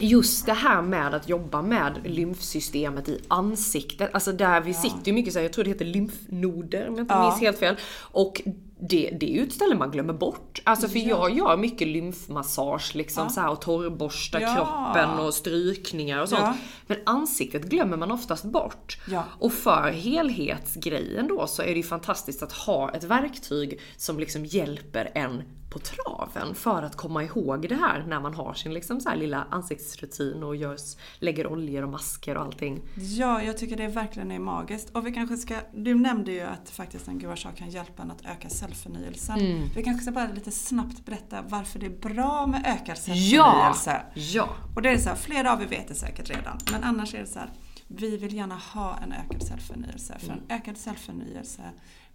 Just 0.00 0.46
det 0.46 0.52
här 0.52 0.82
med 0.82 1.14
att 1.14 1.28
jobba 1.28 1.62
med 1.62 2.00
lymfsystemet 2.04 3.08
i 3.08 3.20
ansiktet, 3.28 4.10
alltså 4.14 4.32
där 4.32 4.60
vi 4.60 4.74
sitter 4.74 5.06
ju 5.06 5.12
mycket 5.12 5.32
så 5.32 5.38
här, 5.38 5.44
jag 5.44 5.52
tror 5.52 5.64
det 5.64 5.70
heter 5.70 5.84
lymfnoder 5.84 6.88
om 6.88 6.94
jag 6.94 7.02
inte 7.02 7.14
Ja. 7.14 7.28
minns 7.28 7.40
helt 7.40 7.58
fel. 7.58 7.76
Och 8.00 8.42
det, 8.80 9.16
det 9.20 9.38
är 9.38 9.42
ett 9.42 9.52
ställe 9.52 9.74
man 9.74 9.90
glömmer 9.90 10.12
bort. 10.12 10.62
Alltså 10.64 10.88
för 10.88 10.98
jag 10.98 11.36
gör 11.36 11.56
mycket 11.56 11.88
lymfmassage 11.88 12.94
liksom 12.94 13.22
Ja. 13.24 13.30
så 13.30 13.40
här 13.40 13.50
och 13.50 13.60
torrborstar 13.60 14.40
Ja. 14.40 14.54
kroppen 14.54 15.18
och 15.26 15.34
strykningar 15.34 16.22
och 16.22 16.28
sånt. 16.28 16.40
Ja. 16.44 16.54
Men 16.86 16.98
ansiktet 17.06 17.64
glömmer 17.64 17.96
man 17.96 18.10
oftast 18.12 18.44
bort. 18.44 18.98
Ja. 19.10 19.24
Och 19.38 19.52
för 19.52 19.90
helhetsgrejen 19.90 21.28
då 21.28 21.46
så 21.46 21.62
är 21.62 21.66
det 21.66 21.72
ju 21.76 21.82
fantastiskt 21.82 22.42
att 22.42 22.52
ha 22.52 22.90
ett 22.94 23.04
verktyg 23.04 23.80
som 23.96 24.18
liksom 24.18 24.44
hjälper 24.44 25.10
en 25.14 25.42
på 25.70 25.78
traven 25.78 26.54
för 26.54 26.82
att 26.82 26.96
komma 26.96 27.24
ihåg 27.24 27.68
det 27.68 27.74
här 27.74 28.04
när 28.08 28.20
man 28.20 28.34
har 28.34 28.54
sin 28.54 28.74
liksom 28.74 29.00
så 29.00 29.14
lilla 29.14 29.46
ansiktsrutin 29.50 30.42
och 30.42 30.56
görs, 30.56 30.96
lägger 31.18 31.46
oljor 31.46 31.82
och 31.82 31.88
masker 31.88 32.36
och 32.36 32.42
allting. 32.42 32.80
Ja, 32.94 33.42
jag 33.42 33.58
tycker 33.58 33.76
det 33.76 33.88
verkligen 33.88 34.30
är 34.30 34.38
magiskt. 34.38 34.90
Och 34.90 35.06
vi 35.06 35.12
kanske 35.12 35.36
ska, 35.36 35.56
du 35.74 35.94
nämnde 35.94 36.32
ju 36.32 36.40
att 36.40 36.70
faktiskt 36.70 37.08
en 37.08 37.18
gua 37.18 37.36
kan 37.36 37.70
hjälpa 37.70 38.02
en 38.02 38.10
att 38.10 38.24
öka 38.26 38.48
cellförnyelsen. 38.48 39.38
Mm. 39.40 39.68
Vi 39.76 39.82
kanske 39.82 40.02
ska 40.02 40.12
bara 40.12 40.28
lite 40.28 40.50
snabbt 40.50 41.04
berätta 41.04 41.42
varför 41.48 41.78
det 41.78 41.86
är 41.86 42.14
bra 42.14 42.46
med 42.46 42.60
ökad 42.66 42.96
Ja! 42.96 43.74
cellförnyelse. 43.74 44.02
Ja! 44.14 44.48
Och 44.76 44.82
det 44.82 44.90
är 44.90 44.98
så 44.98 45.08
här, 45.08 45.16
flera 45.16 45.52
av 45.52 45.62
er 45.62 45.66
vet 45.66 45.88
det 45.88 45.94
säkert 45.94 46.30
redan. 46.30 46.58
Men 46.72 46.84
annars 46.84 47.14
är 47.14 47.18
det 47.20 47.26
så 47.26 47.38
här, 47.38 47.50
vi 47.86 48.16
vill 48.16 48.34
gärna 48.34 48.54
ha 48.56 48.98
en 49.02 49.12
ökad 49.12 49.42
cellförnyelse. 49.42 50.16
För 50.18 50.26
Mm. 50.26 50.38
en 50.48 50.56
ökad 50.56 50.76
cellförnyelse 50.76 51.62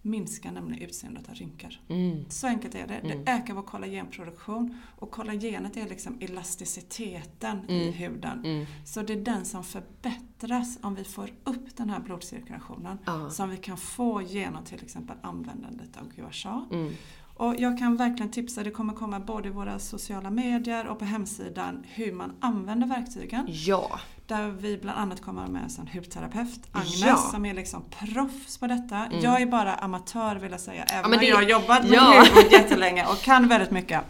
minskar 0.04 0.52
nämligen 0.52 0.88
utseendet 0.88 1.28
av 1.28 1.34
rynkor. 1.34 1.70
Mm. 1.88 2.24
Så 2.28 2.46
enkelt 2.46 2.74
är 2.74 2.86
det. 2.86 3.00
Det 3.02 3.30
ökar 3.30 3.54
vår 3.54 3.62
kollagenproduktion. 3.62 4.76
Och 4.98 5.10
kollagenet 5.10 5.76
är 5.76 5.88
liksom 5.88 6.18
elasticiteten 6.20 7.70
i 7.70 7.90
huden. 7.90 8.44
Mm. 8.44 8.66
Så 8.84 9.02
det 9.02 9.12
är 9.12 9.24
den 9.24 9.44
som 9.44 9.64
förbättras 9.64 10.78
om 10.82 10.94
vi 10.94 11.04
får 11.04 11.30
upp 11.44 11.76
den 11.76 11.90
här 11.90 12.00
blodcirkulationen. 12.00 12.98
Ja. 13.04 13.30
Som 13.30 13.50
vi 13.50 13.56
kan 13.56 13.76
få 13.76 14.22
genom 14.22 14.64
till 14.64 14.82
exempel 14.82 15.16
användandet 15.22 15.96
av 15.96 16.08
gua 16.16 16.32
sha. 16.32 16.66
Mm. 16.72 16.92
Och 17.36 17.54
jag 17.58 17.78
kan 17.78 17.96
verkligen 17.96 18.30
tipsa, 18.30 18.62
det 18.62 18.70
kommer 18.70 18.92
komma 18.92 19.20
både 19.20 19.48
i 19.48 19.50
våra 19.50 19.78
sociala 19.78 20.30
medier 20.30 20.86
och 20.86 20.98
på 20.98 21.04
hemsidan 21.04 21.84
hur 21.88 22.12
man 22.12 22.32
använder 22.40 22.86
verktygen. 22.86 23.46
Ja! 23.48 24.00
Där 24.26 24.48
vi 24.48 24.76
bland 24.78 24.98
annat 24.98 25.22
kommer 25.22 25.46
med 25.46 25.62
en 25.78 25.86
hudterapeut, 25.86 26.60
Agnes, 26.72 27.00
Ja. 27.00 27.16
som 27.16 27.46
är 27.46 27.54
liksom 27.54 27.84
proffs 27.90 28.58
på 28.58 28.66
detta. 28.66 29.06
Jag 29.22 29.42
är 29.42 29.46
bara 29.46 29.74
amatör 29.74 30.36
vill 30.36 30.50
jag 30.52 30.60
säga, 30.60 30.84
även 30.84 31.10
men 31.10 31.18
om 31.18 31.24
det- 31.24 31.30
jag 31.30 31.36
har 31.36 31.42
jobbat 31.42 31.82
med 31.82 31.92
Ja. 31.92 32.24
hud 32.34 32.52
jättelänge 32.52 33.06
och 33.06 33.20
kan 33.22 33.48
väldigt 33.48 33.70
mycket. 33.70 34.00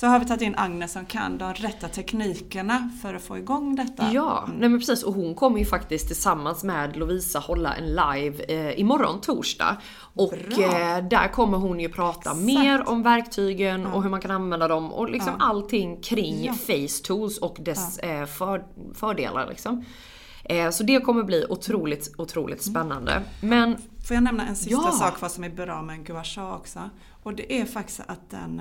Så 0.00 0.06
har 0.06 0.18
vi 0.18 0.24
tagit 0.26 0.42
in 0.42 0.54
Agnes 0.56 0.92
som 0.92 1.06
kan 1.06 1.38
de 1.38 1.54
rätta 1.54 1.88
teknikerna 1.88 2.90
för 3.02 3.14
att 3.14 3.22
få 3.22 3.38
igång 3.38 3.76
detta. 3.76 4.10
Ja, 4.12 4.48
nej 4.58 4.68
men 4.68 4.78
precis. 4.78 5.02
Och 5.02 5.14
hon 5.14 5.34
kommer 5.34 5.58
ju 5.58 5.64
faktiskt 5.64 6.06
tillsammans 6.06 6.64
med 6.64 6.96
Lovisa 6.96 7.38
hålla 7.38 7.74
en 7.74 7.86
live 7.86 8.44
eh, 8.48 8.80
imorgon 8.80 9.20
torsdag. 9.20 9.76
Och 10.14 10.32
eh, 10.58 11.04
där 11.08 11.32
kommer 11.32 11.58
hon 11.58 11.80
ju 11.80 11.88
prata 11.88 12.18
Exakt. 12.30 12.38
mer 12.40 12.88
om 12.88 13.02
verktygen 13.02 13.86
och 13.86 14.02
hur 14.02 14.10
man 14.10 14.20
kan 14.20 14.30
använda 14.30 14.68
dem 14.68 14.92
och 14.92 15.10
liksom 15.10 15.32
allting 15.38 16.00
kring 16.02 16.44
Ja. 16.44 16.52
face 16.52 17.04
tools 17.04 17.38
och 17.38 17.56
dess 17.60 17.98
eh, 17.98 18.26
för, 18.26 18.64
fördelar 18.94 19.46
liksom. 19.48 19.84
Eh, 20.44 20.70
så 20.70 20.82
det 20.82 21.00
kommer 21.00 21.22
bli 21.22 21.44
otroligt, 21.48 22.14
otroligt 22.18 22.62
spännande. 22.62 23.22
Men 23.40 23.76
Får 24.08 24.14
jag 24.14 24.24
nämna 24.24 24.46
en 24.46 24.56
sista 24.56 24.70
Ja. 24.84 24.92
sak 24.92 25.20
vad 25.20 25.32
som 25.32 25.44
är 25.44 25.50
bra 25.50 25.82
med 25.82 25.94
en 25.96 26.04
gua 26.04 26.24
sha 26.24 26.56
också? 26.56 26.90
Och 27.22 27.34
det 27.34 27.60
är 27.60 27.64
faktiskt 27.64 28.00
att 28.06 28.30
den 28.30 28.60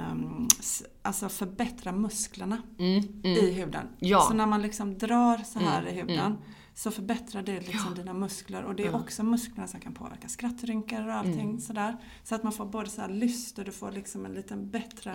s- 0.60 0.84
alltså 1.02 1.30
förbättrar 1.30 1.92
musklerna 1.94 2.62
i 3.24 3.52
huden. 3.52 3.82
Mm, 3.82 3.94
Ja. 4.00 4.18
Mm, 4.18 4.28
Så 4.28 4.34
när 4.34 4.46
man 4.46 4.62
liksom 4.62 4.98
drar 4.98 5.38
så 5.38 5.60
här 5.60 5.88
i 5.88 5.92
huden 5.92 6.38
så 6.74 6.92
förbättrar 6.92 7.42
det 7.42 7.60
liksom 7.60 7.96
dina 7.96 8.14
muskler. 8.14 8.64
Och 8.64 8.76
det 8.76 8.84
är 8.88 8.96
också 8.96 9.24
musklerna 9.24 9.68
som 9.68 9.80
kan 9.80 9.94
påverka 9.94 10.28
skrattrynkor 10.28 11.08
och 11.08 11.14
allting 11.14 11.40
Mm. 11.50 11.60
sådär. 11.60 11.98
Så 12.24 12.36
att 12.36 12.44
man 12.44 12.52
får 12.54 12.66
både 12.66 12.90
så 12.90 13.02
här 13.02 13.10
lyst 13.10 13.60
och 13.60 13.66
du 13.66 13.72
får 13.72 13.92
liksom 13.92 14.26
en 14.26 14.34
liten 14.34 14.70
bättre 14.70 15.12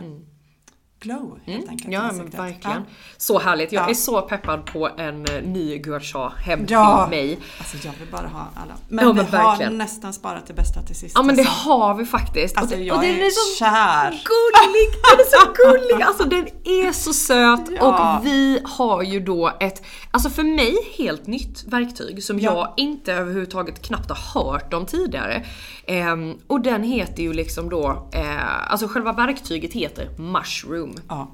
glow 1.02 1.38
helt 1.44 1.68
enkelt. 1.68 1.85
Mm. 1.88 1.92
Ja 2.06 2.12
men 2.12 2.30
verkligen. 2.30 2.76
Ja. 2.76 2.82
Så 3.16 3.38
härligt. 3.38 3.73
Jag 3.73 3.85
Ja. 3.85 3.90
är 3.90 3.94
så 3.94 4.23
peppad 4.23 4.66
på 4.66 4.88
en 4.99 5.25
eh, 5.26 5.42
ny 5.42 5.78
gua 5.78 6.00
sha 6.00 6.28
hem 6.28 6.66
Ja. 6.68 7.06
till 7.11 7.18
mig. 7.18 7.38
Alltså 7.59 7.76
jag 7.87 7.92
vill 7.99 8.09
bara 8.12 8.26
ha 8.28 8.40
alla. 8.54 8.75
Men, 8.88 9.04
Ja, 9.06 9.12
vi 9.12 9.16
men 9.16 9.26
har 9.40 9.49
verkligen. 9.49 9.78
nästan 9.78 10.12
sparat 10.12 10.47
det 10.47 10.54
bästa 10.54 10.82
till 10.82 10.97
sist. 10.97 11.12
Ja 11.14 11.23
men 11.23 11.37
det 11.37 11.42
alltså. 11.42 11.68
har 11.71 11.94
vi 11.94 12.04
faktiskt. 12.06 12.56
Alltså 12.56 12.75
och, 12.75 12.80
det, 12.80 12.87
jag 12.87 12.97
och 12.97 13.02
den 13.02 13.11
är, 13.11 13.26
är 13.26 13.30
så 13.30 13.59
kär. 13.59 14.11
gullig! 14.11 14.92
Den 15.02 15.21
är 15.21 15.30
så 15.30 15.52
gullig! 15.88 16.02
Alltså 16.04 16.25
den 16.25 16.47
är 16.64 16.92
så 16.92 17.12
söt 17.12 17.68
och 17.82 18.25
vi 18.26 18.61
har 18.64 19.02
ju 19.02 19.21
då 19.21 19.52
ett, 19.61 19.82
alltså 20.11 20.30
för 20.30 20.42
mig 20.42 20.76
helt 20.99 21.26
nytt 21.26 21.64
verktyg 21.66 22.25
som 22.25 22.38
Ja. 22.38 22.52
jag 22.52 22.75
inte 22.76 23.12
överhuvudtaget 23.12 23.82
knappt 23.82 24.11
har 24.11 24.42
hört 24.42 24.75
om 24.75 24.87
tidigare. 24.87 25.44
Ehm, 25.87 26.38
och 26.47 26.61
den 26.61 26.82
heter 26.82 27.23
ju 27.23 27.32
liksom 27.32 27.68
då, 27.68 28.09
eh, 28.12 28.71
alltså 28.73 28.88
själva 28.88 29.12
verktyget 29.12 29.73
heter 29.73 30.09
Mushroom. 30.18 30.91
Ja. 31.08 31.30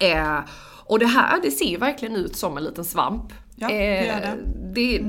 Eh, 0.00 0.38
och 0.86 0.98
det 0.98 1.06
här, 1.06 1.40
det 1.42 1.50
ser 1.50 1.64
ju 1.64 1.76
verkligen 1.76 2.16
ut 2.16 2.36
som 2.36 2.56
en 2.56 2.64
liten 2.64 2.84
svamp. 2.84 3.32
Ja, 3.56 3.68
det 3.68 4.06
gör 4.06 4.20
det. 4.20 4.36
det 4.74 5.02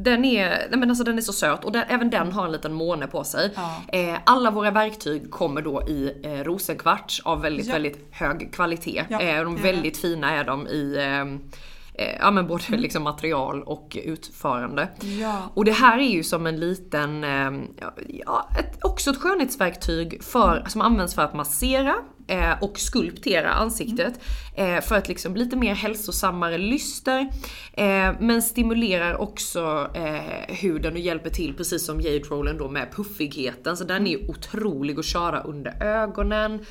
den 0.00 0.24
är, 0.24 0.48
nej 0.48 0.78
men 0.78 0.90
alltså 0.90 1.04
den 1.04 1.18
är 1.18 1.22
så 1.22 1.32
söt 1.32 1.64
och 1.64 1.72
den, 1.72 1.84
även 1.88 2.10
den 2.10 2.32
har 2.32 2.46
en 2.46 2.52
liten 2.52 2.72
måne 2.72 3.06
på 3.06 3.24
sig. 3.24 3.50
Ja. 3.54 3.82
Eh, 3.98 4.16
alla 4.24 4.50
våra 4.50 4.70
verktyg 4.70 5.30
kommer 5.30 5.62
då 5.62 5.82
i 5.88 6.12
eh, 6.22 6.30
rosenkvarts 6.44 7.20
av 7.24 7.42
väldigt, 7.42 7.66
Ja. 7.66 7.72
väldigt 7.72 8.06
hög 8.10 8.52
kvalitet. 8.52 9.04
Ja, 9.08 9.20
eh, 9.20 9.44
de 9.44 9.56
väldigt 9.56 9.96
fina 9.96 10.30
är 10.34 10.44
de 10.44 10.66
i 10.66 10.96
eh, 11.98 12.16
ja, 12.20 12.30
men 12.30 12.46
både 12.46 12.64
Mm. 12.68 12.80
liksom 12.80 13.02
material 13.02 13.62
och 13.62 13.96
utförande. 14.04 14.88
Ja. 15.20 15.50
Och 15.54 15.64
det 15.64 15.72
här 15.72 15.98
är 15.98 16.08
ju 16.10 16.22
som 16.22 16.46
en 16.46 16.60
liten, 16.60 17.24
eh, 17.24 17.50
ja, 18.08 18.48
ett, 18.58 18.84
också 18.84 19.10
ett 19.10 19.16
skönhetsverktyg 19.16 20.22
för, 20.24 20.64
som 20.68 20.80
används 20.80 21.14
för 21.14 21.22
att 21.22 21.34
massera 21.34 21.94
eh, 22.26 22.62
och 22.62 22.78
skulptera 22.78 23.50
ansiktet. 23.50 24.20
Eh, 24.56 24.80
för 24.80 24.94
att 24.94 25.08
liksom 25.08 25.36
lite 25.36 25.56
mer 25.56 25.74
hälsosammare 25.74 26.58
lyster. 26.58 27.20
Eh, 27.72 28.12
men 28.20 28.42
stimulerar 28.42 29.20
också 29.20 29.90
eh, 29.94 30.54
huden 30.54 30.92
och 30.92 30.98
hjälper 30.98 31.30
till 31.30 31.54
precis 31.56 31.86
som 31.86 32.00
Jade 32.00 32.18
Rollen 32.18 32.58
då 32.58 32.68
med 32.68 32.92
puffigheten. 32.92 33.76
Så 33.76 33.84
den 33.84 34.06
är 34.06 34.10
ju 34.10 34.28
otrolig 34.28 34.98
att 34.98 35.04
köra 35.04 35.40
under 35.40 35.82
ögonen. 35.82 36.64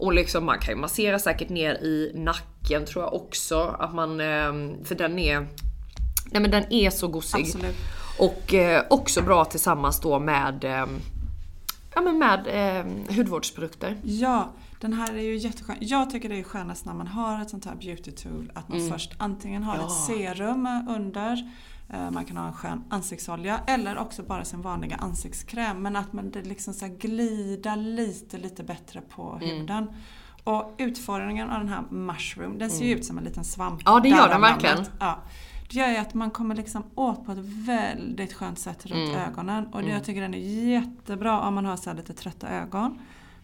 Och 0.00 0.12
liksom 0.12 0.44
man 0.44 0.58
kan 0.58 0.74
ju 0.74 0.80
massera 0.80 1.18
säkert 1.18 1.48
ner 1.48 1.74
i 1.74 2.12
nacken 2.14 2.86
tror 2.86 3.04
jag 3.04 3.14
också. 3.14 3.76
Att 3.78 3.94
man, 3.94 4.20
eh, 4.20 4.84
för 4.84 4.94
den 4.94 5.18
är 5.18 5.46
Nej 6.30 6.42
men 6.42 6.50
den 6.50 6.72
är 6.72 6.90
så 6.90 7.08
gosig. 7.08 7.40
Absolut. 7.40 7.76
Och 8.18 8.54
eh, 8.54 8.84
också 8.90 9.22
bra 9.22 9.44
tillsammans 9.44 10.00
då 10.00 10.18
med, 10.18 10.64
eh, 10.64 10.86
ja, 11.94 12.00
men 12.00 12.18
med 12.18 12.46
eh, 12.46 13.14
hudvårdsprodukter. 13.16 13.96
Ja, 14.02 14.52
den 14.80 14.92
här 14.92 15.14
är 15.14 15.22
ju 15.22 15.36
jätteskön. 15.36 15.76
Jag 15.80 16.10
tycker 16.10 16.28
det 16.28 16.38
är 16.38 16.42
skönast 16.42 16.84
när 16.84 16.94
man 16.94 17.06
har 17.06 17.42
ett 17.42 17.50
sånt 17.50 17.64
här 17.64 17.74
beauty 17.74 18.10
tool 18.10 18.52
att 18.54 18.68
man 18.68 18.90
först 18.90 19.12
antingen 19.18 19.62
har 19.62 19.74
ett 19.74 20.06
serum 20.06 20.86
under, 20.90 21.50
man 22.12 22.24
kan 22.24 22.36
ha 22.36 22.46
en 22.46 22.52
skön 22.52 22.84
ansiktsolja 22.88 23.60
eller 23.66 23.98
också 23.98 24.22
bara 24.22 24.44
sin 24.44 24.62
vanliga 24.62 24.96
ansiktskräm. 24.96 25.82
Men 25.82 25.96
att 25.96 26.12
man 26.12 26.28
liksom 26.28 26.74
så 26.74 26.86
glider 26.98 27.76
lite, 27.76 28.38
lite 28.38 28.64
bättre 28.64 29.00
på 29.00 29.38
huden. 29.40 29.86
Och 30.44 30.74
utformningen 30.78 31.50
av 31.50 31.58
den 31.58 31.68
här 31.68 31.82
mushroom, 31.90 32.58
den 32.58 32.70
ser 32.70 32.84
ju 32.84 32.94
ut 32.94 33.04
som 33.04 33.18
en 33.18 33.24
liten 33.24 33.44
svamp. 33.44 33.82
Ja, 33.84 34.00
det 34.00 34.08
gör 34.08 34.28
den 34.28 34.40
verkligen. 34.40 34.84
Ja. 35.00 35.18
Det 35.70 35.78
gör 35.78 35.88
ju 35.88 35.96
att 35.96 36.14
man 36.14 36.30
kommer 36.30 36.54
liksom 36.54 36.84
åt 36.94 37.26
på 37.26 37.32
ett 37.32 37.38
väldigt 37.38 38.32
skönt 38.32 38.58
sätt 38.58 38.86
runt 38.86 39.16
ögonen. 39.16 39.66
Och 39.66 39.82
det, 39.82 39.88
jag 39.88 40.04
tycker 40.04 40.20
den 40.20 40.34
är 40.34 40.68
jättebra 40.68 41.40
om 41.40 41.54
man 41.54 41.64
har 41.64 41.76
så 41.76 41.92
lite 41.92 42.12
trötta 42.12 42.48
ögon. 42.48 42.98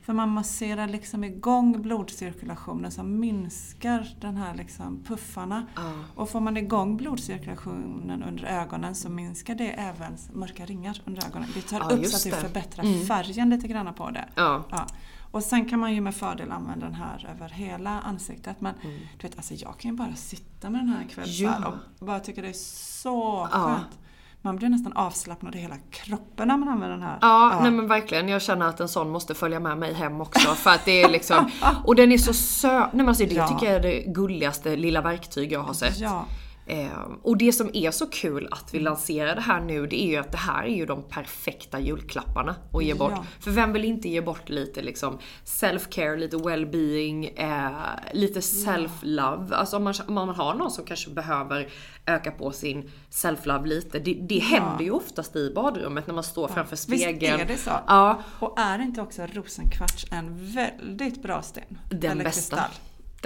För 0.06 0.12
man 0.12 0.28
masserar 0.30 0.88
liksom 0.88 1.24
igång 1.24 1.82
blodcirkulationen 1.82 2.90
som 2.90 3.20
minskar 3.20 4.08
den 4.20 4.36
här 4.36 4.54
liksom 4.54 5.02
puffarna. 5.04 5.66
Och 6.14 6.28
får 6.30 6.40
man 6.40 6.56
igång 6.56 6.96
blodcirkulationen 6.96 8.22
under 8.22 8.44
ögonen 8.44 8.94
så 8.94 9.08
minskar 9.10 9.54
det 9.54 9.70
även 9.72 10.16
mörka 10.32 10.64
ringar 10.66 11.02
under 11.04 11.26
ögonen. 11.26 11.48
Det 11.54 11.62
tar 11.62 11.78
Ja, 11.80 11.96
upp 11.96 12.06
så 12.06 12.16
att 12.28 12.34
det 12.34 12.40
förbättrar 12.48 13.06
färgen 13.06 13.50
lite 13.50 13.68
grann 13.68 13.94
på 13.94 14.10
det. 14.10 14.28
Ja. 14.34 14.64
Ja. 14.70 14.86
Och 15.30 15.42
sen 15.42 15.68
kan 15.68 15.80
man 15.80 15.94
ju 15.94 16.00
med 16.00 16.14
fördel 16.14 16.50
använda 16.52 16.86
den 16.86 16.94
här 16.94 17.28
över 17.36 17.48
hela 17.48 18.00
ansiktet. 18.00 18.60
Men 18.60 18.74
du 19.18 19.28
vet, 19.28 19.36
alltså 19.36 19.54
jag 19.54 19.78
kan 19.78 19.90
ju 19.90 19.96
bara 19.96 20.14
sitta 20.14 20.70
med 20.70 20.80
den 20.80 20.88
här 20.88 21.06
här 21.16 21.24
Ja. 21.26 21.74
och 22.00 22.06
bara 22.06 22.20
tycka 22.20 22.42
det 22.42 22.48
är 22.48 22.52
så 23.02 23.48
skönt. 23.50 23.98
Man 24.46 24.56
blir 24.56 24.68
nästan 24.68 24.92
avslappnad 24.92 25.54
i 25.54 25.58
hela 25.58 25.74
kroppen 25.90 26.48
när 26.48 26.56
man 26.56 26.68
använder 26.68 26.96
den 26.96 27.02
här. 27.06 27.18
Ja, 27.20 27.58
nej 27.62 27.70
men 27.70 27.88
verkligen. 27.88 28.28
Jag 28.28 28.42
känner 28.42 28.66
att 28.68 28.80
en 28.80 28.88
sån 28.88 29.10
måste 29.10 29.34
följa 29.34 29.60
med 29.60 29.78
mig 29.78 29.94
hem 29.94 30.20
också. 30.20 30.48
För 30.54 30.70
att 30.70 30.84
det 30.84 31.02
är 31.02 31.08
liksom, 31.08 31.50
och 31.84 31.94
den 31.94 32.12
är 32.12 32.18
så 32.18 32.32
söt. 32.32 32.72
Nej 32.72 32.88
men 32.92 33.08
alltså 33.08 33.24
det 33.26 33.34
Ja. 33.34 33.48
tycker 33.48 33.66
jag 33.66 33.74
är 33.74 33.80
det 33.80 34.00
gulligaste 34.06 34.76
lilla 34.76 35.00
verktyg 35.00 35.52
jag 35.52 35.60
har 35.60 35.72
sett. 35.74 35.98
Ja. 35.98 36.24
Eh, 36.68 36.88
och 37.22 37.36
det 37.36 37.52
som 37.52 37.70
är 37.72 37.90
så 37.90 38.06
kul 38.06 38.48
att 38.50 38.74
vi 38.74 38.78
lanserar 38.78 39.34
det 39.34 39.40
här 39.40 39.60
nu, 39.60 39.86
det 39.86 40.02
är 40.02 40.06
ju 40.06 40.16
att 40.16 40.32
det 40.32 40.38
här 40.38 40.62
är 40.64 40.74
ju 40.76 40.86
de 40.86 41.02
perfekta 41.02 41.80
julklapparna 41.80 42.56
att 42.72 42.84
ge 42.84 42.94
bort. 42.94 43.12
Ja. 43.14 43.24
För 43.40 43.50
vem 43.50 43.72
vill 43.72 43.84
inte 43.84 44.08
ge 44.08 44.20
bort 44.20 44.48
lite 44.48 44.82
liksom 44.82 45.18
self-care, 45.44 46.16
lite 46.16 46.36
well-being, 46.36 47.30
eh, 47.36 47.70
lite 48.12 48.40
self-love. 48.40 49.54
Alltså 49.54 49.76
om 49.76 49.84
man, 49.84 49.94
om 50.08 50.14
man 50.14 50.28
har 50.28 50.54
någon 50.54 50.70
som 50.70 50.84
kanske 50.84 51.10
behöver 51.10 51.68
öka 52.06 52.30
på 52.30 52.52
sin 52.52 52.90
self-love 53.10 53.66
lite. 53.66 53.98
Det, 53.98 54.14
det 54.14 54.38
händer 54.38 54.84
ju 54.84 54.90
oftast 54.90 55.36
i 55.36 55.52
badrummet 55.54 56.06
när 56.06 56.14
man 56.14 56.24
står 56.24 56.48
framför 56.48 56.76
spegeln. 56.76 57.18
Visst 57.38 57.42
är 57.42 57.54
det 57.54 57.56
så? 57.56 57.70
Ja, 57.86 58.22
Och 58.38 58.58
är 58.58 58.78
inte 58.78 59.00
också 59.00 59.26
rosenkvarts 59.32 60.06
en 60.12 60.54
väldigt 60.54 61.22
bra 61.22 61.42
sten? 61.42 61.78
den 61.90 62.10
Eller 62.10 62.24
bästa. 62.24 62.56
kristall? 62.56 62.70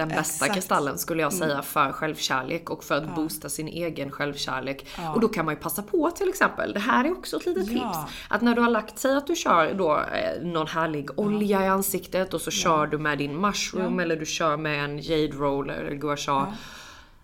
Den 0.01 0.09
bästa 0.09 0.21
Exakt. 0.21 0.43
Mm. 0.49 0.55
kristallen 0.55 0.99
skulle 0.99 1.23
jag 1.23 1.33
säga 1.33 1.63
för 1.63 1.93
självkärlek 1.93 2.71
och 2.71 2.85
för 2.85 2.95
att 2.95 3.15
boosta 3.15 3.49
sin 3.49 3.69
egen 3.69 4.11
självkärlek. 4.11 4.87
Och 5.15 5.21
då 5.21 5.29
kan 5.29 5.45
man 5.45 5.55
ju 5.55 5.61
passa 5.61 5.83
på 5.83 6.11
till 6.11 6.29
exempel, 6.29 6.73
det 6.73 6.81
här 6.81 7.05
är 7.05 7.13
också 7.13 7.37
ett 7.37 7.47
litet 7.47 7.69
Ja. 7.69 7.73
tips. 7.73 8.15
Att 8.29 8.43
när 8.43 8.55
du 8.55 8.63
har 8.63 8.71
lagt, 8.71 8.99
säg 8.99 9.17
att 9.17 9.27
du 9.27 9.37
kör 9.37 9.75
då 9.75 9.99
eh, 9.99 10.43
någon 10.43 10.67
härlig 10.67 11.19
olja 11.19 11.65
i 11.65 11.69
ansiktet 11.69 12.35
och 12.35 12.41
så 12.41 12.51
kör 12.51 12.87
du 12.87 12.99
med 12.99 13.19
din 13.19 13.41
mushroom 13.41 14.01
eller 14.01 14.17
du 14.17 14.27
kör 14.27 14.57
med 14.57 14.85
en 14.85 14.99
jade 14.99 15.27
roller 15.37 15.75
eller 15.75 15.97
gua 15.97 16.17
sha. 16.17 16.55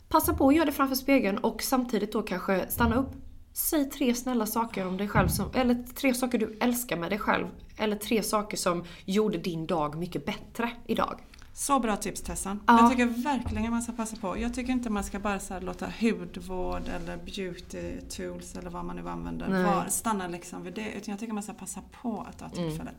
Passa 0.09 0.35
på 0.35 0.49
att 0.49 0.55
göra 0.55 0.65
det 0.65 0.73
framför 0.73 0.97
spegeln 0.97 1.39
och 1.39 1.63
samtidigt 1.63 2.13
då 2.13 2.23
kanske 2.23 2.67
stanna 2.69 2.97
upp. 2.97 3.11
Säg 3.53 3.91
tre 3.91 4.15
snälla 4.15 4.47
saker 4.47 4.87
om 4.87 4.97
dig 4.97 5.09
själv, 5.09 5.29
som, 5.29 5.51
eller 5.55 5.75
tre 5.95 6.15
saker 6.15 6.39
du 6.39 6.59
älskar 6.61 6.97
med 6.97 7.11
dig 7.11 7.19
själv. 7.19 7.47
Eller 7.79 7.97
tre 7.97 8.23
saker 8.23 8.57
som 8.57 8.85
gjorde 9.05 9.39
din 9.39 9.67
dag 9.67 9.97
mycket 9.99 10.27
bättre 10.27 10.71
idag. 10.87 11.21
Så 11.59 11.81
bra 11.81 11.97
tips 11.97 12.23
Tessan. 12.23 12.61
Ja. 12.67 12.81
Jag 12.81 12.91
tycker 12.91 13.07
verkligen 13.07 13.71
man 13.71 13.83
ska 13.83 13.93
passa 13.93 14.17
på. 14.17 14.39
Jag 14.39 14.55
tycker 14.55 14.73
inte 14.73 14.91
man 14.91 15.05
ska 15.05 15.19
bara 15.19 15.41
så 15.41 15.61
låta 15.61 15.93
hudvård 16.01 16.83
eller 16.89 17.17
beauty 17.17 18.01
tools 18.01 18.57
eller 18.57 18.71
vad 18.71 18.85
man 18.85 18.97
nu 18.97 19.09
använder 19.09 19.49
Nej. 19.49 19.65
var, 19.65 19.87
stanna 19.89 20.29
liksom 20.29 20.63
vid 20.63 20.75
det. 20.75 20.93
Utan 20.93 21.13
jag 21.13 21.19
tycker 21.19 21.33
man 21.33 21.43
ska 21.43 21.53
passa 21.53 21.83
på 22.03 22.27
att 22.29 22.39
ta 22.39 22.49
tillfället. 22.49 22.95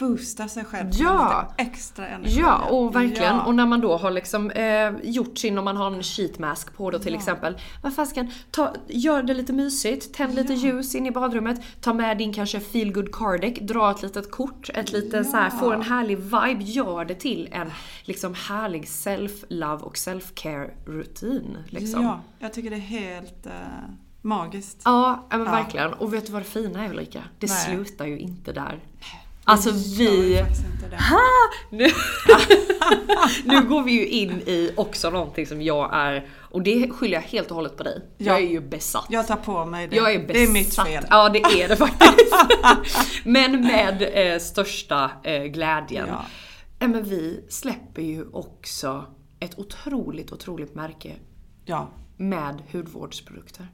Boosta 0.00 0.48
sig 0.48 0.64
själv 0.64 0.84
med 0.86 0.94
Ja. 0.94 1.46
lite 1.56 1.70
extra 1.70 2.06
energi. 2.08 2.38
Ja, 2.40 2.56
och 2.70 2.94
verkligen. 2.96 3.36
Ja. 3.36 3.44
Och 3.44 3.54
när 3.54 3.66
man 3.66 3.80
då 3.80 3.96
har 3.96 4.10
liksom 4.10 4.50
eh, 4.50 4.92
gjort 5.02 5.38
sin, 5.38 5.58
om 5.58 5.64
man 5.64 5.76
har 5.76 5.86
en 5.92 6.02
sheet 6.02 6.38
mask 6.38 6.74
på 6.76 6.90
då 6.90 6.98
till 6.98 7.14
exempel. 7.14 7.58
Vad 7.82 7.94
fasken, 7.94 8.30
ta, 8.50 8.74
gör 8.88 9.22
det 9.22 9.34
lite 9.34 9.52
mysigt, 9.52 10.14
tänd 10.14 10.34
lite 10.34 10.54
ljus 10.54 10.94
in 10.94 11.06
i 11.06 11.10
badrummet, 11.10 11.60
ta 11.80 11.92
med 11.94 12.18
din 12.18 12.32
kanske 12.32 12.60
feel 12.60 12.92
good 12.92 13.12
card 13.14 13.40
deck, 13.40 13.60
dra 13.60 13.90
ett 13.90 14.02
litet 14.02 14.30
kort, 14.30 14.70
ett 14.74 14.92
litet 14.92 15.30
så 15.30 15.36
här, 15.36 15.50
få 15.50 15.72
en 15.72 15.82
härlig 15.82 16.18
vibe, 16.18 16.62
gör 16.64 17.04
det 17.04 17.14
till 17.14 17.48
en 17.52 17.70
liksom 18.02 18.34
härlig 18.34 18.84
self-love 18.84 19.78
och 19.80 19.94
self-care 19.94 20.70
rutin. 20.86 21.56
Liksom. 21.68 22.02
Ja, 22.02 22.20
jag 22.38 22.52
tycker 22.52 22.70
det 22.70 22.76
är 22.76 22.80
helt 22.80 23.46
eh, 23.46 23.52
magiskt. 24.22 24.82
Ja, 24.84 25.26
ja, 25.30 25.36
men 25.36 25.46
Ja. 25.46 25.52
verkligen. 25.52 25.92
Och 25.92 26.14
vet 26.14 26.26
du 26.26 26.32
vad 26.32 26.42
det 26.42 26.46
fina 26.48 26.84
är 26.84 26.90
Ulrika? 26.90 27.22
Det 27.38 27.46
Nej. 27.46 27.64
slutar 27.64 28.06
ju 28.06 28.18
inte 28.18 28.52
där. 28.52 28.78
Alltså 29.44 29.70
vi... 29.98 30.44
det. 30.90 30.98
Nu, 31.70 31.86
nu 33.44 33.68
går 33.68 33.82
vi 33.82 33.92
ju 33.92 34.06
in 34.06 34.30
i 34.30 34.72
också 34.76 35.10
någonting 35.10 35.46
som 35.46 35.62
jag 35.62 35.90
är, 35.92 36.28
och 36.38 36.62
det 36.62 36.90
skyller 36.90 37.14
jag 37.14 37.22
helt 37.22 37.50
och 37.50 37.54
hållet 37.54 37.76
på 37.76 37.82
dig. 37.82 38.02
Ja. 38.18 38.26
Jag 38.32 38.42
är 38.42 38.48
ju 38.48 38.60
besatt. 38.60 39.06
Jag 39.08 39.26
tar 39.26 39.36
på 39.36 39.64
mig 39.64 39.88
det. 39.88 39.96
Jag 39.96 40.14
är 40.14 40.18
besatt. 40.18 40.34
det 40.34 40.42
är 40.42 40.52
mitt 40.52 40.74
fel. 40.74 41.04
Ja 41.10 41.28
det 41.28 41.62
är 41.62 41.68
det 41.68 41.76
faktiskt. 41.76 42.34
men 43.24 43.60
med 43.60 44.10
eh, 44.14 44.38
största 44.38 45.10
eh, 45.24 45.42
glädjen. 45.44 46.06
Ja. 46.08 46.24
Ja. 46.78 46.88
Men 46.88 47.04
vi 47.04 47.44
släpper 47.48 48.02
ju 48.02 48.26
också 48.32 49.04
ett 49.40 49.58
otroligt, 49.58 50.32
otroligt 50.32 50.74
märke 50.74 51.16
Ja. 51.64 51.88
med 52.16 52.62
hudvårdsprodukter. 52.72 53.68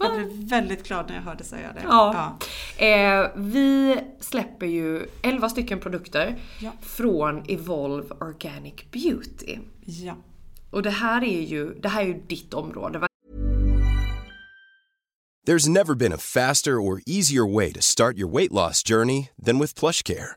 Jag 0.00 0.12
blev 0.14 0.48
väldigt 0.48 0.88
glad 0.88 1.08
när 1.08 1.14
jag 1.14 1.22
hörde 1.22 1.44
säga 1.44 1.72
det. 1.72 1.80
Ja. 1.84 2.38
Eh, 2.76 3.30
vi 3.36 3.96
släpper 4.20 4.66
ju 4.66 5.06
11 5.22 5.48
stycken 5.48 5.80
produkter 5.80 6.36
Ja. 6.60 6.72
från 6.82 7.42
Evolve 7.48 8.14
Organic 8.20 8.74
Beauty. 8.90 9.58
ja. 9.84 10.16
Och 10.70 10.82
det 10.82 10.90
här 10.90 11.24
är 11.24 11.40
ju, 11.40 11.74
det 11.80 11.88
här 11.88 12.02
är 12.02 12.06
ju 12.06 12.22
ditt 12.26 12.54
område. 12.54 12.98
va? 12.98 13.06
There's 15.46 15.68
never 15.68 15.94
been 15.94 16.12
a 16.12 16.18
faster 16.18 16.72
or 16.72 17.00
easier 17.06 17.54
way 17.54 17.72
to 17.72 17.80
start 17.80 18.16
your 18.16 18.28
weight 18.36 18.52
loss 18.52 18.82
journey 18.82 19.28
than 19.46 19.58
with 19.58 19.74
PlushCare. 19.80 20.36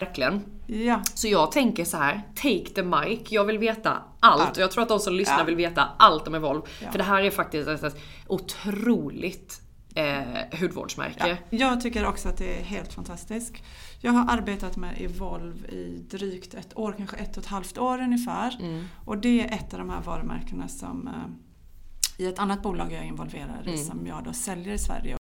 Verkligen. 0.00 0.44
Ja. 0.66 1.02
Så 1.14 1.28
jag 1.28 1.52
tänker 1.52 1.84
så 1.84 1.96
här, 1.96 2.22
take 2.34 2.64
the 2.74 2.82
mic. 2.82 3.20
Jag 3.32 3.44
vill 3.44 3.58
veta 3.58 4.02
allt 4.20 4.56
och 4.56 4.62
jag 4.62 4.70
tror 4.70 4.82
att 4.82 4.88
de 4.88 4.98
som 5.00 5.14
lyssnar 5.14 5.38
Ja. 5.38 5.44
vill 5.44 5.56
veta 5.56 5.88
allt 5.98 6.28
om 6.28 6.34
Evolve. 6.34 6.62
Ja. 6.82 6.90
För 6.90 6.98
det 6.98 7.04
här 7.04 7.22
är 7.22 7.30
faktiskt 7.30 7.68
ett, 7.68 7.96
otroligt 8.26 9.60
eh, 9.94 10.58
hudvårdsmärke. 10.60 11.38
Ja, 11.50 11.58
jag 11.58 11.80
tycker 11.80 12.06
också 12.06 12.28
att 12.28 12.36
det 12.36 12.58
är 12.60 12.62
helt 12.62 12.92
fantastiskt. 12.92 13.54
Jag 14.00 14.12
har 14.12 14.32
arbetat 14.38 14.76
med 14.76 15.00
Evolve 15.00 15.68
i 15.68 16.06
drygt 16.10 16.54
ett 16.54 16.78
år, 16.78 16.94
kanske 16.96 17.16
ett 17.16 17.36
och 17.36 17.42
ett 17.42 17.48
halvt 17.48 17.78
år 17.78 17.98
ungefär. 18.00 18.56
Och 19.04 19.18
det 19.18 19.40
är 19.40 19.54
ett 19.54 19.72
av 19.72 19.78
de 19.78 19.90
här 19.90 20.00
varumärkena 20.02 20.68
som 20.68 21.08
eh, 21.08 22.24
i 22.24 22.26
ett 22.26 22.38
annat 22.38 22.62
bolag 22.62 22.92
jag 22.92 23.00
är 23.00 23.06
involverad 23.06 23.68
i 23.68 23.78
som 23.78 24.06
jag 24.06 24.24
då 24.24 24.32
säljer 24.32 24.74
i 24.74 24.78
Sverige. 24.78 25.16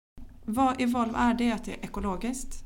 Vad 0.47 0.81
Evolve 0.81 1.19
är, 1.19 1.35
det 1.35 1.51
är 1.51 1.55
att 1.55 1.65
det 1.65 1.73
är 1.73 1.85
ekologiskt. 1.85 2.65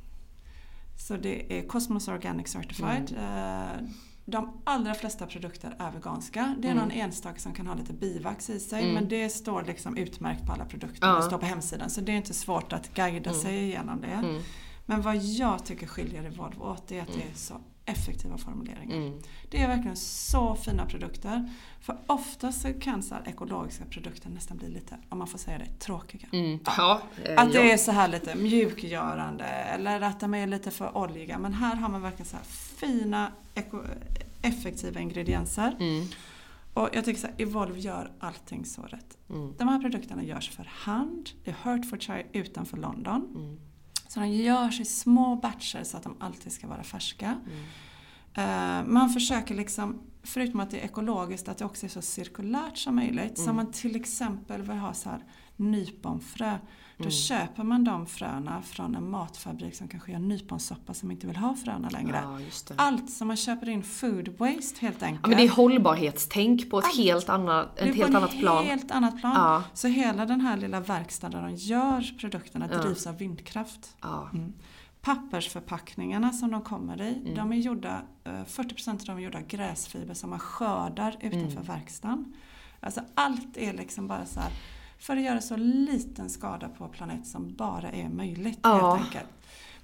Så 0.96 1.16
det 1.16 1.58
är 1.58 1.68
Cosmos 1.68 2.08
Organic 2.08 2.48
Certified. 2.48 3.16
Eh, 3.18 3.82
De 4.24 4.60
allra 4.64 4.94
flesta 4.94 5.26
produkter 5.26 5.76
är 5.78 5.90
veganska. 5.90 6.54
Det 6.58 6.68
är 6.68 6.74
någon 6.74 6.90
enstaka 6.90 7.38
som 7.38 7.52
kan 7.54 7.66
ha 7.66 7.74
lite 7.74 7.92
bivax 7.92 8.50
i 8.50 8.60
sig 8.60 8.92
men 8.94 9.08
det 9.08 9.28
står 9.28 9.62
liksom 9.64 9.96
utmärkt 9.96 10.46
på 10.46 10.52
alla 10.52 10.64
produkter. 10.64 11.08
Ja. 11.08 11.16
Det 11.16 11.22
står 11.22 11.38
på 11.38 11.46
hemsidan 11.46 11.90
så 11.90 12.00
det 12.00 12.12
är 12.12 12.16
inte 12.16 12.34
svårt 12.34 12.72
att 12.72 12.94
guida 12.94 13.32
sig 13.32 13.62
igenom 13.62 14.00
det. 14.00 14.40
Men 14.86 15.02
vad 15.02 15.16
jag 15.16 15.64
tycker 15.64 15.86
skiljer 15.86 16.24
Evolve 16.24 16.60
åt 16.60 16.88
det 16.88 16.98
är 16.98 17.02
att 17.02 17.08
det 17.08 17.22
är 17.22 17.34
så 17.34 17.54
effektiva 17.90 18.38
formuleringar. 18.38 19.12
Det 19.50 19.62
är 19.62 19.68
verkligen 19.68 19.96
så 19.96 20.54
fina 20.54 20.86
produkter. 20.86 21.50
För 21.80 21.96
ofta 22.06 22.52
så 22.52 22.72
kan 22.72 23.02
så 23.02 23.14
här 23.14 23.28
ekologiska 23.28 23.84
produkter 23.84 24.30
nästan 24.30 24.56
bli 24.56 24.68
lite, 24.68 24.96
om 25.08 25.18
man 25.18 25.26
får 25.26 25.38
säga 25.38 25.58
det, 25.58 25.78
tråkiga. 25.78 26.28
Mm. 26.32 26.58
Ja, 26.64 27.02
eh, 27.24 27.40
Att 27.42 27.52
det 27.52 27.72
är 27.72 27.76
så 27.76 27.92
här 27.92 28.08
lite 28.08 28.34
mjukgörande 28.34 29.44
eller 29.44 30.00
att 30.00 30.20
de 30.20 30.34
är 30.34 30.46
lite 30.46 30.70
för 30.70 30.96
oljiga. 30.96 31.38
Men 31.38 31.52
här 31.54 31.76
har 31.76 31.88
man 31.88 32.02
verkligen 32.02 32.26
så 32.26 32.36
här 32.36 32.44
fina, 32.76 33.32
effektiva 34.42 35.00
ingredienser. 35.00 35.76
Mm. 35.80 36.06
Och 36.74 36.88
jag 36.92 37.04
tycker 37.04 37.20
så 37.20 37.26
här, 37.26 37.34
Evolve 37.38 37.78
gör 37.78 38.10
allting 38.18 38.64
så 38.64 38.82
rätt. 38.82 39.16
Mm. 39.30 39.54
De 39.58 39.68
här 39.68 39.80
produkterna 39.80 40.24
görs 40.24 40.50
för 40.50 40.64
hand 40.70 41.30
i 41.44 41.50
Hertfordshire 41.50 42.26
utanför 42.32 42.76
London. 42.76 43.58
Mm. 44.16 44.30
Så 44.30 44.36
de 44.36 44.42
görs 44.42 44.80
i 44.80 44.84
små 44.84 45.36
batcher 45.36 45.84
så 45.84 45.96
att 45.96 46.02
de 46.02 46.16
alltid 46.20 46.52
ska 46.52 46.66
vara 46.66 46.82
färska. 46.82 47.40
Mm. 47.46 47.64
Eh, 48.34 48.88
man 48.88 49.10
försöker 49.10 49.54
liksom, 49.54 49.98
förutom 50.22 50.60
att 50.60 50.70
det 50.70 50.80
är 50.80 50.84
ekologiskt, 50.84 51.48
att 51.48 51.58
det 51.58 51.64
också 51.64 51.86
är 51.86 51.90
så 51.90 52.02
cirkulärt 52.02 52.78
som 52.78 52.96
möjligt. 52.96 53.38
Så 53.38 53.50
om 53.50 53.56
man 53.56 53.72
till 53.72 53.96
exempel 53.96 54.62
vill 54.62 54.76
ha 54.76 54.94
så 54.94 55.08
här 55.08 55.24
nyponfrö, 55.56 56.58
då 57.02 57.10
köper 57.10 57.62
man 57.64 57.84
de 57.84 58.06
fröna 58.06 58.62
från 58.62 58.94
en 58.96 59.10
matfabrik 59.10 59.74
som 59.74 59.88
kanske 59.88 60.12
gör 60.12 60.18
nyponsoppa 60.18 60.94
som 60.94 61.10
inte 61.10 61.26
vill 61.26 61.36
ha 61.36 61.54
fröna 61.56 61.88
längre. 61.90 62.20
Ja. 62.22 62.74
Allt 62.76 63.10
som 63.10 63.28
man 63.28 63.36
köper 63.36 63.68
in 63.68 63.82
food 63.82 64.28
waste 64.38 64.80
helt 64.80 65.02
enkelt. 65.02 65.20
Ja, 65.22 65.28
men 65.28 65.38
det 65.38 65.44
är 65.44 65.48
hållbarhetstänk 65.48 66.70
på 66.70 66.78
ett 66.78 66.96
helt 66.96 67.28
annat, 67.28 67.76
Det 67.76 67.82
är 67.82 67.86
ett 67.88 67.96
helt 67.96 68.10
en 68.10 68.16
annat 68.16 68.38
plan. 68.38 68.64
helt 68.64 68.90
annat 68.90 69.20
plan. 69.20 69.32
Ja. 69.36 69.62
Så 69.74 69.88
hela 69.88 70.26
den 70.26 70.40
här 70.40 70.56
lilla 70.56 70.80
verkstaden 70.80 71.40
där 71.42 71.48
de 71.48 71.54
gör 71.56 72.18
produkterna 72.20 72.66
drivs 72.66 73.06
av 73.06 73.16
vindkraft. 73.18 73.96
Ja. 74.00 74.28
Mm. 74.32 74.52
Pappersförpackningarna 75.30 76.32
som 76.32 76.50
de 76.50 76.62
kommer 76.62 77.02
i, 77.02 77.14
Mm. 77.22 77.34
de 77.34 77.52
är 77.52 77.56
gjorda, 77.56 78.02
eh, 78.24 78.44
40% 78.46 79.00
av 79.00 79.06
dem 79.06 79.16
är 79.18 79.20
gjorda 79.22 79.38
av 79.38 79.46
gräsfiber 79.46 80.14
som 80.14 80.30
man 80.30 80.38
skördar 80.38 81.16
utanför 81.20 81.50
Mm. 81.60 81.62
verkstaden. 81.62 82.34
Alltså 82.80 83.00
allt 83.14 83.56
är 83.56 83.72
liksom 83.72 84.08
bara 84.08 84.26
så 84.26 84.40
här, 84.40 84.50
för 85.00 85.16
att 85.16 85.22
göra 85.22 85.40
så 85.40 85.56
liten 85.56 86.30
skada 86.30 86.68
på 86.68 86.88
planet 86.88 87.26
som 87.26 87.54
bara 87.54 87.90
är 87.90 88.08
möjligt 88.08 88.58
Ja. 88.62 88.94
helt 88.94 89.06
enkelt. 89.06 89.30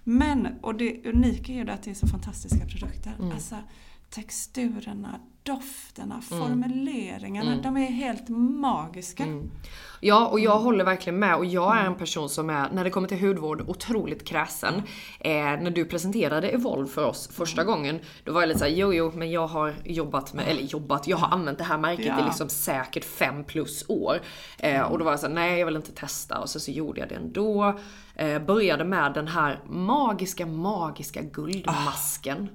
Men, 0.04 0.48
och 0.62 0.74
det 0.74 1.06
unika 1.06 1.52
är 1.52 1.56
ju 1.56 1.70
att 1.70 1.82
det 1.82 1.90
är 1.90 1.94
så 1.94 2.06
fantastiska 2.06 2.66
produkter. 2.66 3.12
Mm. 3.18 3.32
Alltså 3.32 3.56
texturerna, 4.10 5.20
dofterna, 5.42 6.20
formuleringarna, 6.20 7.56
de 7.62 7.76
är 7.76 7.86
helt 7.86 8.28
magiska. 8.28 9.22
Mm. 9.22 9.50
Ja, 10.00 10.26
och 10.26 10.40
jag 10.40 10.58
håller 10.58 10.84
verkligen 10.84 11.18
med. 11.18 11.36
Och 11.36 11.44
jag 11.46 11.78
är 11.78 11.84
en 11.84 11.94
person 11.94 12.28
som 12.28 12.50
är, 12.50 12.70
när 12.70 12.84
det 12.84 12.90
kommer 12.90 13.08
till 13.08 13.20
hudvård, 13.20 13.62
otroligt 13.66 14.24
kräsen. 14.28 14.74
Eh, 15.20 15.32
när 15.32 15.70
du 15.70 15.84
presenterade 15.84 16.48
Evolve 16.48 16.88
för 16.88 17.04
oss 17.04 17.28
första 17.32 17.64
gången, 17.64 18.00
då 18.24 18.32
var 18.32 18.40
jag 18.40 18.48
lite 18.48 18.58
såhär, 18.58 18.72
jo 18.72 18.92
jo, 18.94 19.12
men 19.14 19.30
jag 19.30 19.46
har 19.46 19.74
jobbat 19.84 20.34
med, 20.34 20.48
eller 20.48 20.62
jobbat, 20.62 21.08
jag 21.08 21.16
har 21.16 21.28
använt 21.28 21.58
det 21.58 21.64
här 21.64 21.78
märket 21.78 22.06
Ja. 22.06 22.20
i 22.20 22.24
liksom 22.24 22.48
säkert 22.48 23.04
fem 23.04 23.44
plus 23.44 23.84
år. 23.88 24.20
Eh, 24.58 24.82
och 24.82 24.98
då 24.98 25.04
var 25.04 25.12
jag 25.12 25.20
såhär, 25.20 25.34
nej 25.34 25.58
jag 25.58 25.66
vill 25.66 25.76
inte 25.76 25.92
testa. 25.92 26.38
Och 26.38 26.48
så, 26.48 26.60
så 26.60 26.70
gjorde 26.70 27.00
jag 27.00 27.08
det 27.08 27.14
ändå. 27.14 27.78
Eh, 28.14 28.38
började 28.38 28.84
med 28.84 29.12
den 29.14 29.28
här 29.28 29.60
magiska, 29.66 30.46
magiska 30.46 31.22
guldmasken. 31.22 32.48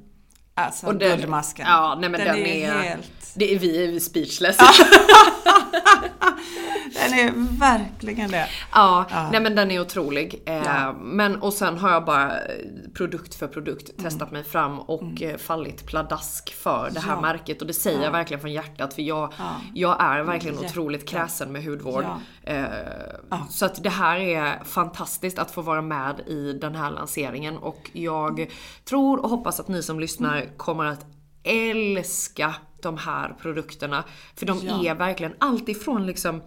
Alltså 0.65 0.87
Och 0.87 0.95
den- 0.95 1.17
guldmasken. 1.17 1.65
Ja, 1.69 1.97
nej 1.99 2.09
men 2.09 2.19
den, 2.19 2.27
den, 2.37 2.45
är, 2.45 2.73
är 2.73 2.79
helt... 2.81 3.11
Det 3.33 3.55
är 3.55 3.59
vi 3.59 3.95
är 3.95 3.99
speechless. 3.99 4.57
Den 6.93 7.13
är 7.19 7.59
verkligen 7.59 8.31
det. 8.31 8.47
Ja, 8.71 9.05
nej 9.31 9.41
men 9.41 9.55
den 9.55 9.71
är 9.71 9.81
otrolig. 9.81 10.43
Eh, 10.45 10.55
Ja. 10.65 10.93
Men 11.01 11.41
och 11.41 11.53
sen 11.53 11.77
har 11.77 11.91
jag 11.91 12.05
bara 12.05 12.31
eh, 12.39 12.45
produkt 12.93 13.35
för 13.35 13.47
produkt 13.47 13.89
Mm. 13.89 14.03
testat 14.11 14.31
mig 14.31 14.43
fram 14.43 14.79
och 14.79 15.21
eh, 15.21 15.37
fallit 15.37 15.85
pladask 15.85 16.53
för 16.53 16.89
det 16.93 16.99
här 16.99 17.13
Ja. 17.13 17.21
märket. 17.21 17.61
Och 17.61 17.67
det 17.67 17.73
säger 17.73 18.03
jag 18.03 18.11
verkligen 18.11 18.41
från 18.41 18.51
hjärtat 18.53 18.93
för 18.93 19.01
jag, 19.01 19.33
Ja. 19.37 19.55
jag 19.73 20.03
är 20.03 20.23
verkligen 20.23 20.55
Jätte. 20.55 20.67
otroligt 20.67 21.09
kräsen 21.09 21.51
med 21.51 21.63
hudvård. 21.63 22.05
Ja. 22.43 23.47
Så 23.49 23.65
att 23.65 23.83
det 23.83 23.89
här 23.89 24.17
är 24.19 24.63
fantastiskt 24.63 25.39
att 25.39 25.51
få 25.51 25.61
vara 25.61 25.81
med 25.81 26.19
i 26.27 26.53
den 26.53 26.75
här 26.75 26.91
lanseringen 26.91 27.57
och 27.57 27.89
jag 27.93 28.47
tror 28.85 29.19
och 29.23 29.29
hoppas 29.29 29.59
att 29.59 29.67
ni 29.67 29.83
som 29.83 29.99
lyssnar 29.99 30.37
Mm. 30.37 30.49
kommer 30.57 30.85
att 30.85 31.05
älska 31.43 32.55
de 32.81 32.97
här 32.97 33.33
produkterna. 33.41 34.03
För 34.35 34.45
de 34.45 34.59
Ja. 34.63 34.85
är 34.85 34.95
verkligen 34.95 35.33
allt 35.39 35.69
ifrån 35.69 36.05
liksom 36.05 36.41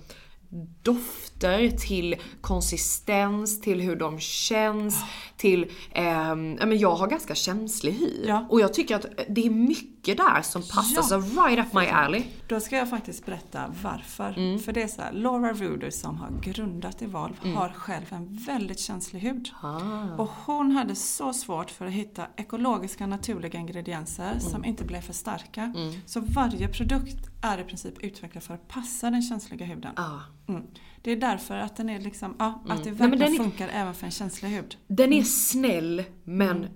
dofter 1.41 1.71
till 1.71 2.15
konsistens, 2.41 3.61
till 3.61 3.81
hur 3.81 3.97
de 3.97 4.21
känns, 4.21 5.05
till... 5.37 5.71
ja 5.95 6.35
men 6.35 6.79
jag 6.79 6.95
har 6.97 7.07
ganska 7.07 7.35
känslig 7.35 7.93
hy. 7.93 8.25
Ja. 8.27 8.47
Och 8.51 8.61
jag 8.61 8.75
tycker 8.75 8.97
att 8.97 9.07
det 9.29 9.47
är 9.47 9.51
mycket 9.51 10.17
där 10.17 10.43
som 10.43 10.63
passar, 10.63 10.97
Ja. 10.97 11.03
så 11.03 11.19
right 11.21 11.59
up 11.67 11.73
my 11.73 11.87
alley. 11.87 12.23
Då 12.49 12.61
ska 12.61 12.77
jag 12.77 12.91
faktiskt 12.91 13.27
berätta 13.27 13.75
varför. 13.83 14.35
Mm. 14.39 14.59
För 14.59 14.73
det 14.73 14.83
är 14.83 14.89
så 14.89 15.03
här, 15.03 15.13
Laura 15.13 15.53
Ruder 15.53 15.91
som 15.91 16.17
har 16.17 16.31
grundat 16.43 17.03
Evolve 17.03 17.37
Mm. 17.45 17.57
har 17.57 17.69
själv 17.69 18.05
en 18.11 18.37
väldigt 18.47 18.79
känslig 18.81 19.21
hud. 19.21 19.51
Ah. 19.63 19.79
Och 20.19 20.31
hon 20.47 20.71
hade 20.71 20.95
så 20.95 21.33
svårt 21.33 21.71
för 21.71 21.87
att 21.87 21.93
hitta 21.93 22.27
ekologiska 22.37 23.07
naturliga 23.07 23.59
ingredienser 23.59 24.29
Mm. 24.31 24.41
som 24.41 24.65
inte 24.65 24.85
blev 24.85 25.01
för 25.01 25.13
starka. 25.13 25.75
Så 26.07 26.21
varje 26.21 26.69
produkt 26.69 27.17
är 27.43 27.59
i 27.59 27.65
princip 27.65 27.99
utvecklad 28.05 28.43
för 28.45 28.55
att 28.55 28.69
passa 28.69 29.11
den 29.11 29.23
känsliga 29.23 29.67
huden. 29.67 29.93
Ja. 29.97 30.21
Mm. 30.49 30.63
Det 31.05 31.11
är 31.13 31.17
därför 31.17 31.57
att 31.57 31.77
den 31.77 31.89
är 31.89 32.01
liksom, 32.01 32.35
ja, 32.39 32.63
att 32.69 32.85
det 32.85 32.91
Mm. 32.91 32.99
Nej, 32.99 33.09
verkligen 33.11 33.19
den 33.19 33.33
är- 33.33 33.37
funkar 33.51 33.69
även 33.69 33.95
för 33.95 34.05
en 34.07 34.11
känslig 34.11 34.49
hud. 34.49 34.77
Den 34.87 35.13
är 35.13 35.23
snäll 35.23 36.03
men 36.25 36.67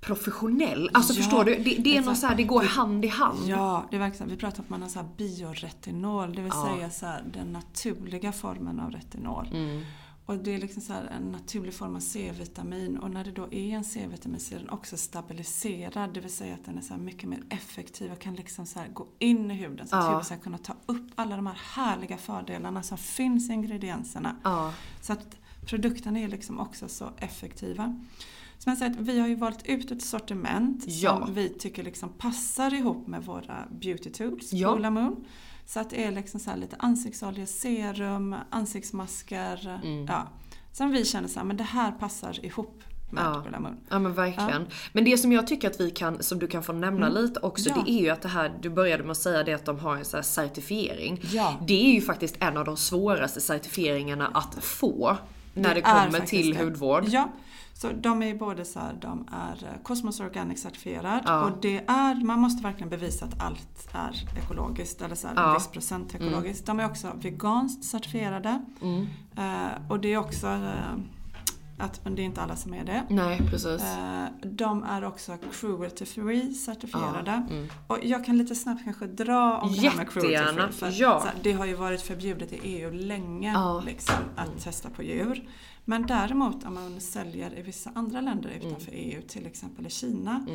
professionell. 0.00 0.90
Alltså 0.94 1.12
Mm. 1.12 1.22
Ja. 1.22 1.24
förstår 1.30 1.44
du? 1.44 1.54
Det, 1.56 1.76
det 1.82 1.96
är 1.96 2.02
något 2.02 2.18
så 2.18 2.26
här, 2.26 2.36
det 2.36 2.42
går 2.42 2.62
hand 2.62 3.04
i 3.04 3.08
hand. 3.08 3.38
Ja, 3.46 3.84
det 3.90 3.96
är 3.96 4.00
verkligen. 4.00 4.30
Vi 4.30 4.36
pratar 4.36 4.58
om 4.58 4.64
att 4.64 4.70
man 4.70 4.82
har 4.82 4.88
så 4.88 4.98
här 4.98 5.08
bioretinol, 5.16 6.34
det 6.34 6.42
vill 6.42 6.52
Ja. 6.54 6.68
säga 6.76 6.90
så 6.90 7.06
här, 7.06 7.24
den 7.34 7.52
naturliga 7.52 8.32
formen 8.32 8.80
av 8.80 8.90
retinol. 8.90 9.48
Mm. 9.52 9.82
Och 10.30 10.38
det 10.38 10.54
är 10.54 10.58
liksom 10.58 10.82
så 10.82 10.92
en 10.92 11.32
naturlig 11.32 11.74
form 11.74 11.96
av 11.96 12.00
C-vitamin 12.00 12.98
och 12.98 13.10
när 13.10 13.24
det 13.24 13.30
då 13.30 13.52
är 13.52 13.70
en 13.76 13.84
C-vitamin 13.84 14.40
så 14.40 14.54
är 14.54 14.58
den 14.58 14.70
också 14.70 14.96
stabiliserad. 14.96 16.14
Det 16.14 16.20
vill 16.20 16.30
säga 16.32 16.54
att 16.54 16.64
den 16.64 16.78
är 16.78 16.82
så 16.82 16.94
mycket 16.96 17.28
mer 17.28 17.42
effektiv 17.48 18.12
och 18.12 18.18
kan 18.18 18.34
liksom 18.34 18.66
så 18.66 18.80
gå 18.94 19.06
in 19.18 19.50
i 19.50 19.54
huden 19.54 19.88
så 19.88 19.96
att 19.96 20.04
Ja. 20.04 20.10
huden 20.10 20.24
ska 20.24 20.36
kunna 20.36 20.58
ta 20.58 20.74
upp 20.86 21.06
alla 21.14 21.36
de 21.36 21.46
här 21.46 21.58
härliga 21.74 22.16
fördelarna 22.16 22.82
som 22.82 22.98
finns 22.98 23.50
i 23.50 23.52
ingredienserna. 23.52 24.36
Ja. 24.44 24.72
Så 25.00 25.12
att 25.12 25.36
produkterna 25.66 26.18
är 26.18 26.28
liksom 26.28 26.60
också 26.60 26.88
så 26.88 27.10
effektiva. 27.18 28.00
Som 28.60 28.70
jag 28.70 28.78
säger, 28.78 28.90
att 28.90 28.96
vi 28.98 29.20
har 29.20 29.28
ju 29.28 29.34
valt 29.34 29.66
ut 29.66 29.90
ett 29.90 30.02
sortiment 30.02 30.84
Ja. 30.86 31.22
som 31.26 31.34
vi 31.34 31.48
tycker 31.48 31.82
liksom 31.82 32.08
passar 32.08 32.74
ihop 32.74 33.06
med 33.06 33.24
våra 33.24 33.64
beauty 33.70 34.10
tools 34.10 34.52
Ja. 34.52 34.68
på 34.68 34.74
Ola 34.74 34.90
Moon. 34.90 35.24
Så 35.66 35.80
att 35.80 35.90
det 35.90 36.04
är 36.04 36.10
liksom 36.10 36.40
så 36.40 36.56
lite 36.56 36.76
ansiktsolja, 36.78 37.46
serum, 37.46 38.34
ansiktsmasker. 38.50 39.80
Mm. 39.84 40.06
Ja, 40.06 40.28
som 40.72 40.90
vi 40.90 41.04
känner 41.04 41.28
så 41.28 41.38
här, 41.38 41.46
men 41.46 41.56
det 41.56 41.62
här 41.64 41.92
passar 41.92 42.44
ihop 42.44 42.82
med 43.12 43.24
Ja. 43.24 43.44
Ja 43.88 43.98
men 43.98 44.14
verkligen. 44.14 44.66
Men 44.92 45.04
det 45.04 45.18
som 45.18 45.32
jag 45.32 45.46
tycker 45.46 45.70
att 45.70 45.80
vi 45.80 45.90
kan, 45.90 46.22
som 46.22 46.38
du 46.38 46.46
kan 46.46 46.62
få 46.62 46.72
nämna 46.72 47.08
lite 47.08 47.40
också, 47.40 47.68
Mm. 47.70 47.78
Ja. 47.80 47.84
det 47.92 48.00
är 48.00 48.02
ju 48.02 48.10
att 48.10 48.22
det 48.22 48.28
här, 48.28 48.58
du 48.62 48.70
började 48.70 49.02
med 49.02 49.10
att 49.10 49.16
säga 49.16 49.42
det 49.44 49.52
att 49.52 49.64
de 49.64 49.78
har 49.78 49.96
en 49.96 50.04
så 50.04 50.16
här 50.16 50.22
certifiering. 50.24 51.20
Ja. 51.32 51.58
Det 51.66 51.86
är 51.90 51.92
ju 51.94 52.00
faktiskt 52.00 52.36
en 52.40 52.56
av 52.56 52.64
de 52.64 52.76
svåraste 52.76 53.40
certifieringarna 53.40 54.26
att 54.34 54.64
få 54.64 55.16
när 55.54 55.74
det, 55.74 55.80
är 55.80 56.04
kommer 56.06 56.20
till 56.26 56.54
det. 56.54 56.64
hudvård. 56.64 57.04
Ja, 57.08 57.28
så 57.80 57.88
de 57.92 58.22
är 58.22 58.34
både 58.34 58.64
så 58.64 58.78
här, 58.80 58.98
de 59.00 59.28
är 59.32 59.64
eh, 59.64 59.82
Cosmos 59.82 60.20
Organic 60.20 60.62
certifierad 60.62 61.22
Ja. 61.26 61.44
och 61.44 61.58
det 61.62 61.76
är, 61.86 62.24
man 62.24 62.40
måste 62.40 62.62
verkligen 62.62 62.88
bevisa 62.90 63.24
att 63.24 63.42
allt 63.42 63.88
är 63.92 64.38
ekologiskt 64.44 65.02
eller 65.02 65.14
så 65.14 65.28
här, 65.28 65.34
Ja. 65.36 65.54
viss 65.54 65.66
procent 65.68 66.14
ekologiskt. 66.14 66.66
De 66.66 66.80
är 66.80 66.86
också 66.86 67.12
veganskt 67.20 67.84
certifierade 67.84 68.64
Mm. 68.82 69.06
Eh, 69.36 69.90
och 69.90 70.00
det 70.00 70.12
är 70.12 70.16
också 70.18 70.46
eh, 70.46 70.94
att, 71.78 72.04
men 72.04 72.14
det 72.14 72.22
är 72.22 72.24
inte 72.24 72.40
alla 72.42 72.56
som 72.56 72.74
är 72.74 72.84
det. 72.84 73.02
Nej, 73.10 73.38
precis. 73.50 73.82
Eh, 73.82 74.24
De 74.42 74.82
är 74.84 75.04
också 75.04 75.36
cruelty 75.52 76.04
free 76.06 76.54
certifierade. 76.54 77.42
Ja, 77.48 77.54
mm. 77.54 77.68
Och 77.86 77.98
jag 78.02 78.24
kan 78.24 78.38
lite 78.38 78.54
snabbt 78.54 78.84
kanske 78.84 79.06
dra 79.06 79.58
om 79.58 79.72
det 79.72 79.80
här 79.88 79.96
med 79.96 80.10
cruelty 80.10 80.32
Jättegärna, 80.32 80.68
free. 80.72 80.92
För 80.92 81.00
ja. 81.02 81.22
det 81.42 81.52
har 81.52 81.66
ju 81.66 81.74
varit 81.74 82.02
förbjudet 82.02 82.52
i 82.52 82.56
EU 82.62 82.90
länge 82.92 83.52
Ja. 83.52 83.82
liksom, 83.86 84.14
att 84.36 84.62
testa 84.64 84.90
på 84.90 85.02
djur. 85.02 85.48
Men 85.90 86.06
däremot 86.06 86.64
om 86.64 86.74
man 86.74 87.00
säljer 87.00 87.58
i 87.58 87.62
vissa 87.62 87.90
andra 87.94 88.20
länder 88.20 88.50
utanför 88.50 88.92
EU, 88.94 89.22
till 89.22 89.46
exempel 89.46 89.86
i 89.86 89.90
Kina, 89.90 90.46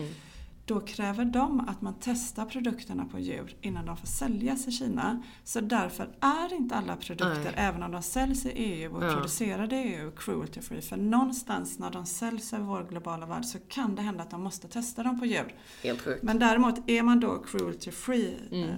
då 0.65 0.79
kräver 0.79 1.25
de 1.25 1.59
att 1.59 1.81
man 1.81 1.95
testar 2.01 2.45
produkterna 2.45 3.05
på 3.05 3.19
djur 3.19 3.55
innan 3.61 3.85
de 3.85 3.97
får 3.97 4.07
säljas 4.07 4.67
i 4.67 4.71
Kina. 4.71 5.23
Så 5.43 5.59
därför 5.61 6.09
är 6.19 6.53
inte 6.53 6.75
alla 6.75 6.95
produkter, 6.95 7.43
Nej. 7.43 7.53
även 7.55 7.83
om 7.83 7.91
de 7.91 8.01
säljs 8.03 8.45
i 8.45 8.49
EU 8.49 8.95
och 8.95 9.03
Ja. 9.03 9.13
producerade 9.13 9.75
i 9.75 9.93
EU, 9.95 10.11
cruelty 10.11 10.61
free. 10.61 10.81
För 10.81 10.97
någonstans 10.97 11.79
när 11.79 11.91
de 11.91 12.05
säljs 12.05 12.53
över 12.53 12.65
vår 12.65 12.83
globala 12.89 13.25
värld 13.25 13.45
så 13.45 13.59
kan 13.59 13.95
det 13.95 14.01
hända 14.01 14.23
att 14.23 14.29
de 14.31 14.43
måste 14.43 14.67
testa 14.67 15.03
dem 15.03 15.19
på 15.19 15.25
djur. 15.25 15.55
Helt 15.83 16.01
sjukt. 16.01 16.23
Men 16.23 16.39
däremot 16.39 16.89
är 16.89 17.03
man 17.03 17.19
då 17.19 17.43
cruelty 17.43 17.91
free 17.91 18.37
Mm. 18.51 18.69
eh, 18.69 18.75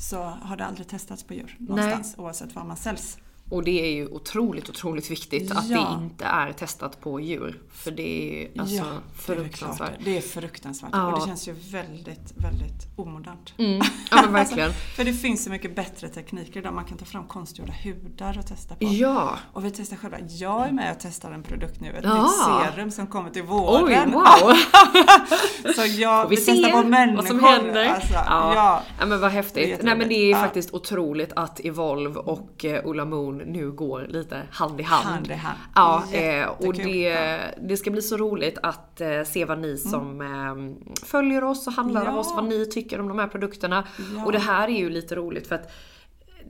så 0.00 0.22
har 0.22 0.56
det 0.56 0.64
aldrig 0.66 0.88
testats 0.88 1.22
på 1.22 1.34
djur 1.34 1.56
någonstans 1.58 2.14
oavsett 2.18 2.54
var 2.54 2.64
man 2.64 2.76
säljs. 2.76 3.18
Och 3.52 3.64
det 3.64 3.80
är 3.86 3.92
ju 3.94 4.06
otroligt, 4.08 4.68
otroligt 4.68 5.10
viktigt 5.10 5.52
att 5.52 5.68
Ja. 5.68 5.76
det 5.98 6.04
inte 6.04 6.24
är 6.24 6.52
testat 6.52 7.00
på 7.00 7.20
djur. 7.20 7.60
För 7.72 7.90
det 7.90 8.02
är 8.44 8.60
alltså 8.60 8.76
ja, 8.76 8.84
det 9.26 9.32
är 9.32 9.36
fruktansvärt. 9.36 9.90
Det 10.04 10.16
är 10.16 10.20
fruktansvärt 10.20 10.90
Ja. 10.92 11.12
och 11.12 11.20
det 11.20 11.26
känns 11.26 11.48
ju 11.48 11.52
väldigt, 11.52 12.32
väldigt 12.36 12.86
omodernt. 12.96 13.54
Mm. 13.58 13.80
Ja 14.10 14.22
men 14.22 14.32
verkligen. 14.32 14.68
Alltså, 14.72 14.80
för 14.96 15.04
det 15.04 15.12
finns 15.12 15.44
så 15.44 15.50
mycket 15.50 15.76
bättre 15.76 16.08
tekniker 16.08 16.60
idag. 16.60 16.74
Man 16.74 16.84
kan 16.84 16.98
ta 16.98 17.04
fram 17.04 17.24
konstgjorda 17.26 17.72
hudar 17.84 18.38
och 18.38 18.46
testa 18.46 18.74
på. 18.74 18.84
Ja. 18.84 19.38
Och 19.52 19.64
vi 19.64 19.70
testar 19.70 19.96
själva. 19.96 20.16
Jag 20.28 20.68
är 20.68 20.72
med 20.72 20.92
och 20.92 20.98
testar 21.00 21.32
en 21.32 21.42
produkt 21.42 21.80
nu. 21.80 21.88
Ett 21.90 22.04
Ja. 22.04 22.22
nytt 22.22 22.32
serum 22.74 22.90
som 22.90 23.06
kommer 23.06 23.30
till 23.30 23.42
våren. 23.42 23.84
Oj, 24.08 24.12
wow! 24.12 24.54
så 25.76 25.82
jag 26.00 26.22
Får 26.22 26.28
vi 26.30 26.36
vi 26.36 26.42
testar 26.44 26.70
på 26.82 26.88
människor. 26.88 27.16
vad 27.16 27.26
som 27.26 27.40
händer. 27.44 27.84
Alltså, 27.88 28.12
ja. 28.14 28.82
ja. 28.98 29.06
men 29.06 29.20
vad 29.20 29.30
häftigt. 29.30 29.82
Nej 29.82 29.96
men 29.96 30.08
det 30.08 30.32
är 30.32 30.34
faktiskt 30.34 30.74
otroligt 30.74 31.32
att 31.36 31.60
Evolve 31.60 32.20
och 32.20 32.64
eh, 32.64 32.80
Ulla 32.84 33.04
Moon 33.04 33.41
nu 33.46 33.70
går 33.72 34.06
lite 34.08 34.42
hand 34.50 34.80
i 34.80 34.82
hand. 34.82 35.04
Hand 35.06 35.30
i 35.30 35.34
hand. 35.34 35.58
Ja, 35.74 36.04
eh, 36.12 36.46
och 36.48 36.74
det, 36.74 37.16
det 37.62 37.76
ska 37.76 37.90
bli 37.90 38.02
så 38.02 38.16
roligt 38.16 38.58
att 38.62 39.00
eh, 39.00 39.22
se 39.22 39.44
vad 39.44 39.58
ni 39.58 39.78
som 39.78 40.20
eh, 40.20 40.86
följer 41.06 41.44
oss 41.44 41.66
och 41.66 41.72
handlar 41.72 42.00
av 42.06 42.14
Ja. 42.14 42.20
oss, 42.20 42.32
vad 42.36 42.44
ni 42.44 42.66
tycker 42.66 43.00
om 43.00 43.08
de 43.08 43.18
här 43.18 43.28
produkterna. 43.28 43.84
Ja. 44.16 44.24
Och 44.24 44.32
det 44.32 44.38
här 44.38 44.68
är 44.68 44.78
ju 44.78 44.90
lite 44.90 45.14
roligt 45.14 45.46
för 45.46 45.54
att 45.54 45.72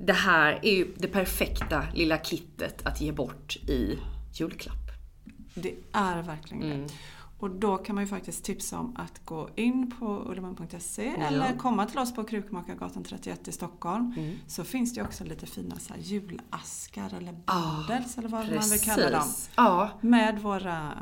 det 0.01 0.13
här 0.13 0.59
är 0.63 0.73
ju 0.73 0.95
det 0.97 1.09
perfekta 1.09 1.83
lilla 1.95 2.19
kittet 2.19 2.87
att 2.87 3.01
ge 3.01 3.13
bort 3.13 3.57
i 3.57 3.99
julklapp. 4.35 4.77
Det 5.55 5.75
är 5.93 6.23
verkligen 6.23 6.63
Mm. 6.73 6.87
Och 7.43 7.51
då 7.51 7.77
kan 7.77 7.95
man 7.95 8.05
ju 8.05 8.09
faktiskt 8.09 8.45
tipsa 8.45 8.79
om 8.79 8.97
att 8.97 9.25
gå 9.25 9.49
in 9.57 9.91
på 9.99 10.25
ulleman.se 10.31 11.09
eller 11.09 11.57
komma 11.57 11.87
till 11.87 11.99
oss 11.99 12.15
på 12.15 12.25
Krukmakargatan 12.25 13.05
31 13.05 13.49
i 13.49 13.53
Stockholm. 13.53 14.15
Mm. 14.17 14.37
Så 14.47 14.65
finns 14.65 14.95
det 14.95 15.01
ju 15.01 15.07
också 15.07 15.25
lite 15.25 15.47
fina 15.47 15.79
så 15.79 15.95
julaskar 15.99 17.15
eller 17.17 17.33
bundles 17.33 18.19
eller 18.19 18.29
vad 18.29 18.41
man 18.41 18.49
vill 18.49 18.59
Ah, 18.59 18.61
Precis. 18.61 18.85
kalla 18.85 19.11
dem. 19.11 19.29
Ja, 19.57 19.91
Med 20.01 20.39
våra, 20.43 20.99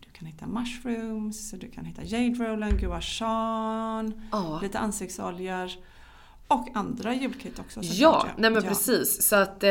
du 0.00 0.08
kan 0.12 0.26
hitta 0.26 0.46
mushrooms, 0.46 1.50
du 1.50 1.70
kan 1.70 1.84
hitta 1.84 2.04
jade 2.04 2.44
rollen, 2.50 2.76
gua 2.78 3.00
shan, 3.00 4.14
Ja. 4.32 4.58
lite 4.62 4.78
ansiktsoljor 4.78 5.70
och 6.52 6.68
andra 6.74 7.14
julkit 7.14 7.58
också 7.58 7.80
Ja, 7.82 8.26
nej 8.36 8.50
men 8.50 8.62
Ja. 8.62 8.68
precis. 8.68 9.28
Så 9.28 9.36
att 9.36 9.64
eh, 9.64 9.70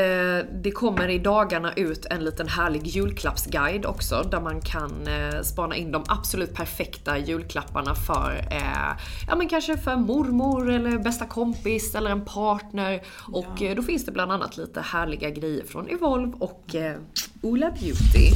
det 0.63 0.71
kommer 0.75 1.07
i 1.09 1.19
dagarna 1.19 1.73
ut 1.73 2.05
en 2.05 2.23
liten 2.23 2.47
härlig 2.47 2.87
julklappsguide 2.87 3.85
också 3.85 4.27
där 4.31 4.41
man 4.41 4.61
kan 4.61 5.07
eh, 5.07 5.41
spana 5.41 5.75
in 5.75 5.91
de 5.91 6.03
absolut 6.07 6.53
perfekta 6.53 7.17
julklapparna 7.17 7.95
för, 7.95 8.47
eh, 8.51 8.97
ja 9.27 9.35
men 9.35 9.47
kanske 9.49 9.77
för 9.77 9.95
mormor 9.95 10.69
eller 10.69 10.97
bästa 10.97 11.25
kompis 11.25 11.95
eller 11.95 12.09
en 12.11 12.25
partner. 12.25 13.01
Och 13.31 13.61
eh, 13.61 13.75
då 13.75 13.81
finns 13.83 14.05
det 14.05 14.11
bland 14.11 14.31
annat 14.31 14.57
lite 14.57 14.81
härliga 14.81 15.29
grejer 15.29 15.65
från 15.65 15.87
Evolve 15.89 16.33
och 16.39 16.75
eh, 16.75 16.97
Ola 17.41 17.71
Beauty. 17.71 18.31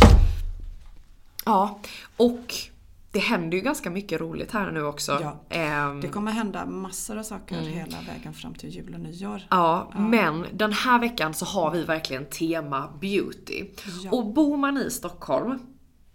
Ja, 1.45 1.79
och 2.17 2.53
det 3.15 3.21
händer 3.21 3.58
ju 3.58 3.63
ganska 3.63 3.89
mycket 3.89 4.21
roligt 4.21 4.51
här 4.51 4.71
nu 4.71 4.84
också. 4.84 5.17
Ja. 5.21 5.41
Ehm, 5.49 6.01
Det 6.01 6.08
kommer 6.08 6.32
hända 6.32 6.65
massor 6.65 7.17
av 7.17 7.23
saker 7.23 7.56
Mm. 7.58 7.67
hela 7.69 7.97
vägen 8.08 8.34
fram 8.34 8.54
till 8.54 8.69
jul 8.69 8.93
och 8.93 8.99
nyår. 8.99 9.41
Ja, 9.49 9.91
men 9.95 10.45
den 10.54 10.71
här 10.73 10.99
veckan 10.99 11.34
så 11.34 11.45
har 11.45 11.71
vi 11.71 11.84
verkligen 11.84 12.25
tema 12.25 12.89
beauty. 13.01 13.65
Ja. 14.04 14.12
Och 14.12 14.34
bor 14.34 14.58
man 14.58 14.78
i 14.78 14.89
Stockholm, 14.91 15.60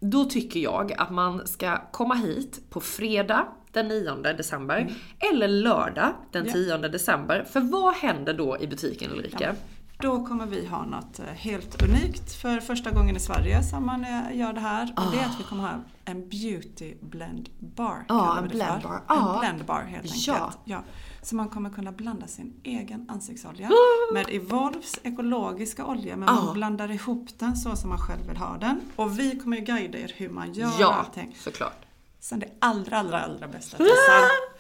då 0.01 0.25
tycker 0.25 0.61
jag 0.61 0.93
att 0.99 1.11
man 1.11 1.47
ska 1.47 1.79
komma 1.93 2.15
hit 2.15 2.71
på 2.71 2.81
fredag 2.81 3.47
den 3.73 3.89
9 3.89 4.33
december 4.33 4.93
eller 5.33 5.49
lördag 5.49 6.13
den 6.33 6.43
Mm. 6.47 6.63
Ja. 6.69 6.77
10 6.79 6.89
december. 6.89 7.45
För 7.53 7.61
vad 7.61 7.95
händer 7.95 8.35
då 8.35 8.57
i 8.61 8.67
butiken 8.67 9.11
Ulrika? 9.13 9.55
Då 10.03 10.27
kommer 10.27 10.47
vi 10.47 10.67
ha 10.67 10.85
något 10.85 11.19
eh, 11.19 11.25
helt 11.27 11.83
unikt 11.83 12.33
för 12.33 12.61
första 12.61 12.91
gången 12.91 13.17
i 13.17 13.21
Sverige 13.21 13.63
som 13.63 13.87
man 13.87 14.05
eh, 14.05 14.37
gör 14.39 14.53
det 14.53 14.61
här. 14.61 14.95
Och 14.97 15.13
det 15.13 15.19
är 15.19 15.27
att 15.27 15.41
vi 15.41 15.45
kommer 15.45 15.63
ha 15.63 15.71
en 16.05 16.29
beauty 16.29 16.95
blend 17.01 17.49
bar. 17.59 18.05
Ja, 18.09 18.19
kallar 18.19 18.43
en 18.43 18.49
blend 18.49 18.83
bar. 18.83 19.03
Ja. 19.09 19.35
En 19.35 19.41
blend 19.41 19.65
bar 19.65 19.81
helt 19.83 20.05
enkelt. 20.05 20.27
Ja. 20.27 20.53
Ja. 20.65 20.83
Så 21.23 21.35
man 21.37 21.49
kommer 21.49 21.71
kunna 21.71 21.93
blanda 21.93 22.27
sin 22.27 22.61
egen 22.65 23.11
ansiktsolja 23.11 23.71
med 24.13 24.27
Evolves 24.31 25.01
ekologiska 25.03 25.87
olja. 25.87 26.17
Men 26.17 26.35
man 26.35 26.55
blandar 26.55 26.91
ihop 26.91 27.29
den 27.39 27.57
så 27.57 27.77
som 27.77 27.89
man 27.91 27.99
själv 27.99 28.27
vill 28.29 28.37
ha 28.37 28.57
den. 28.61 28.81
Och 28.97 29.19
vi 29.19 29.39
kommer 29.39 29.57
ju 29.57 29.63
guida 29.65 29.99
er 29.99 30.13
hur 30.17 30.29
man 30.29 30.53
gör 30.53 30.71
Ja, 30.81 30.93
allting. 30.95 31.37
såklart. 31.41 31.87
Sen 32.21 32.39
det 32.39 32.49
allra, 32.59 32.99
allra, 32.99 33.21
allra 33.21 33.49
bästa 33.49 33.77
Tessa. 33.77 33.93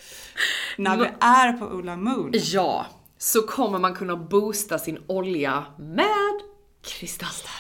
När 0.79 0.97
vi 0.97 1.05
är 1.21 1.53
på 1.53 1.65
Ola 1.67 1.97
Moon. 1.97 2.31
Ja, 2.35 2.87
så 3.23 3.43
kommer 3.43 3.79
man 3.79 3.95
kunna 3.95 4.17
boosta 4.17 4.79
sin 4.79 4.99
olja 5.07 5.65
med 5.79 6.41
kristallställer. 6.83 7.57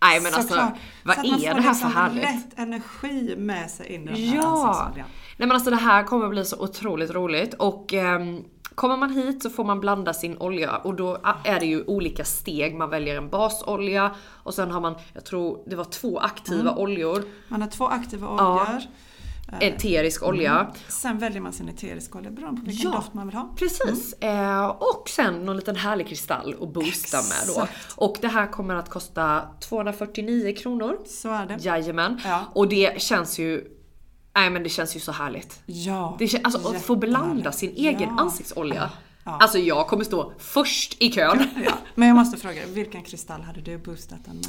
Nej 0.00 0.20
men 0.20 0.34
alltså, 0.34 0.48
Såklart. 0.48 0.72
vad 1.04 1.14
så 1.14 1.20
att 1.20 1.26
man 1.26 1.40
är 1.42 1.48
får 1.48 1.54
det 1.54 1.60
här 1.62 1.70
liksom 1.70 1.90
för 1.90 1.98
härligt? 2.00 2.22
lätt 2.22 2.58
energi 2.58 3.34
med 3.38 3.70
sig 3.70 3.86
in 3.94 4.02
i 4.02 4.06
den 4.06 4.16
här 4.16 4.36
Ja! 4.36 4.90
Nej 4.96 5.04
men 5.36 5.52
alltså 5.52 5.70
det 5.70 5.76
här 5.76 6.02
kommer 6.04 6.28
bli 6.28 6.44
så 6.44 6.56
otroligt 6.62 7.10
roligt 7.10 7.54
och 7.54 7.92
ehm, 7.94 8.44
kommer 8.74 8.96
man 8.96 9.10
hit 9.10 9.42
så 9.42 9.50
får 9.50 9.64
man 9.64 9.80
blanda 9.80 10.14
sin 10.14 10.38
olja 10.38 10.76
och 10.76 10.94
då 10.94 11.18
är 11.44 11.60
det 11.60 11.66
ju 11.66 11.84
olika 11.84 12.24
steg. 12.24 12.74
Man 12.74 12.90
väljer 12.90 13.16
en 13.16 13.28
basolja 13.30 14.14
och 14.42 14.54
sen 14.54 14.70
har 14.70 14.80
man, 14.80 14.94
jag 15.14 15.24
tror 15.24 15.62
det 15.66 15.76
var 15.76 15.84
två 15.84 16.18
aktiva 16.18 16.60
Mm. 16.70 16.78
oljor. 16.78 17.22
Man 17.48 17.62
har 17.62 17.68
två 17.68 17.86
aktiva 17.88 18.26
Ja. 18.26 18.66
Oljor. 19.52 19.62
Eterisk 19.74 20.22
olja. 20.22 20.72
Sen 20.88 21.18
väljer 21.18 21.40
man 21.40 21.52
sin 21.52 21.68
eteriska 21.68 22.18
olja 22.18 22.30
beroende 22.30 22.60
på 22.60 22.66
vilken 22.66 22.90
Ja. 22.90 22.96
doft 22.96 23.14
man 23.14 23.26
vill 23.26 23.36
ha. 23.36 23.54
Precis. 23.56 24.12
Eh, 24.12 24.66
och 24.66 25.08
sen 25.08 25.44
någon 25.46 25.56
liten 25.56 25.76
härlig 25.76 26.08
kristall 26.08 26.54
att 26.62 26.72
boosta 26.72 27.16
med 27.16 27.46
då. 27.46 27.52
Exakt. 27.62 27.92
Och 27.96 28.16
det 28.20 28.28
här 28.28 28.46
kommer 28.46 28.74
att 28.74 28.88
kosta 28.90 29.42
249 29.60 30.56
kronor. 30.56 30.98
Så 31.06 31.28
är 31.32 31.46
det. 31.46 31.56
Jajamän. 31.60 32.20
Ja. 32.24 32.44
Och 32.54 32.68
det 32.68 33.02
känns 33.02 33.38
ju 33.38 33.64
Nej 34.34 34.50
men 34.50 34.62
det 34.62 34.68
känns 34.68 34.96
ju 34.96 35.00
så 35.00 35.12
härligt. 35.12 35.60
Ja. 35.66 36.16
Det 36.18 36.28
kän, 36.28 36.40
alltså 36.44 36.68
att 36.68 36.82
få 36.82 36.96
blanda 36.96 37.52
sin 37.52 37.70
egen 37.76 38.00
Ja. 38.00 38.16
ansiktsolja. 38.22 38.74
Ja. 38.74 38.88
Alltså 39.32 39.58
jag 39.58 39.86
kommer 39.86 40.04
stå 40.04 40.32
först 40.38 40.96
i 41.02 41.10
kön. 41.10 41.38
Ja. 41.64 41.72
Men 41.94 42.08
jag 42.08 42.16
måste 42.16 42.36
fråga, 42.36 42.60
vilken 42.66 43.02
kristall 43.02 43.42
hade 43.42 43.60
du 43.60 43.78
boostat 43.78 44.24
den 44.24 44.36
med? 44.36 44.46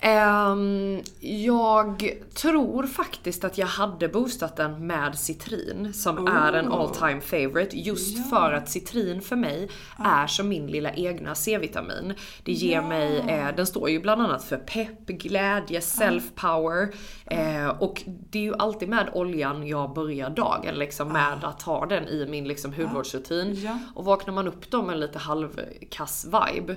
Ehm, 0.00 1.00
jag 1.20 2.12
tror 2.34 2.86
faktiskt 2.86 3.44
att 3.44 3.58
jag 3.58 3.66
hade 3.66 4.08
boostat 4.08 4.56
den 4.56 4.86
med 4.86 5.18
citrin 5.18 5.92
som 5.92 6.26
är 6.26 6.52
en 6.52 6.72
all 6.72 6.90
time 6.90 7.20
favorite. 7.20 7.78
Just 7.78 8.30
för 8.30 8.52
att 8.52 8.70
citrin 8.70 9.20
för 9.20 9.36
mig 9.36 9.68
är 9.98 10.26
som 10.26 10.48
min 10.48 10.66
lilla 10.66 10.92
egna 10.92 11.34
C-vitamin. 11.34 12.14
Det 12.42 12.52
ger 12.52 12.82
mig, 12.82 13.18
eh, 13.18 13.56
den 13.56 13.66
står 13.66 13.90
ju 13.90 14.00
bland 14.00 14.22
annat 14.22 14.44
för 14.44 14.56
pepp, 14.56 15.06
glädje, 15.06 15.80
self-power. 15.80 16.94
Eh, 17.26 17.68
och 17.68 18.02
det 18.06 18.38
är 18.38 18.42
ju 18.42 18.54
alltid 18.54 18.88
med 18.88 19.10
oljan 19.12 19.66
jag 19.66 19.94
börjar 19.94 20.30
dagen 20.30 20.74
liksom 20.74 21.12
med 21.12 21.44
att 21.44 21.62
ha 21.62 21.86
den 21.86 22.08
i 22.08 22.26
min 22.26 22.48
liksom 22.48 22.72
hudvårdsrutin. 22.72 23.62
Ja. 23.64 23.78
Och 23.94 24.04
vaknar 24.18 24.34
man 24.34 24.48
upp 24.48 24.70
då 24.70 24.82
med 24.82 24.94
en 24.94 25.00
lite 25.00 25.18
halvkass 25.18 26.24
vibe 26.26 26.76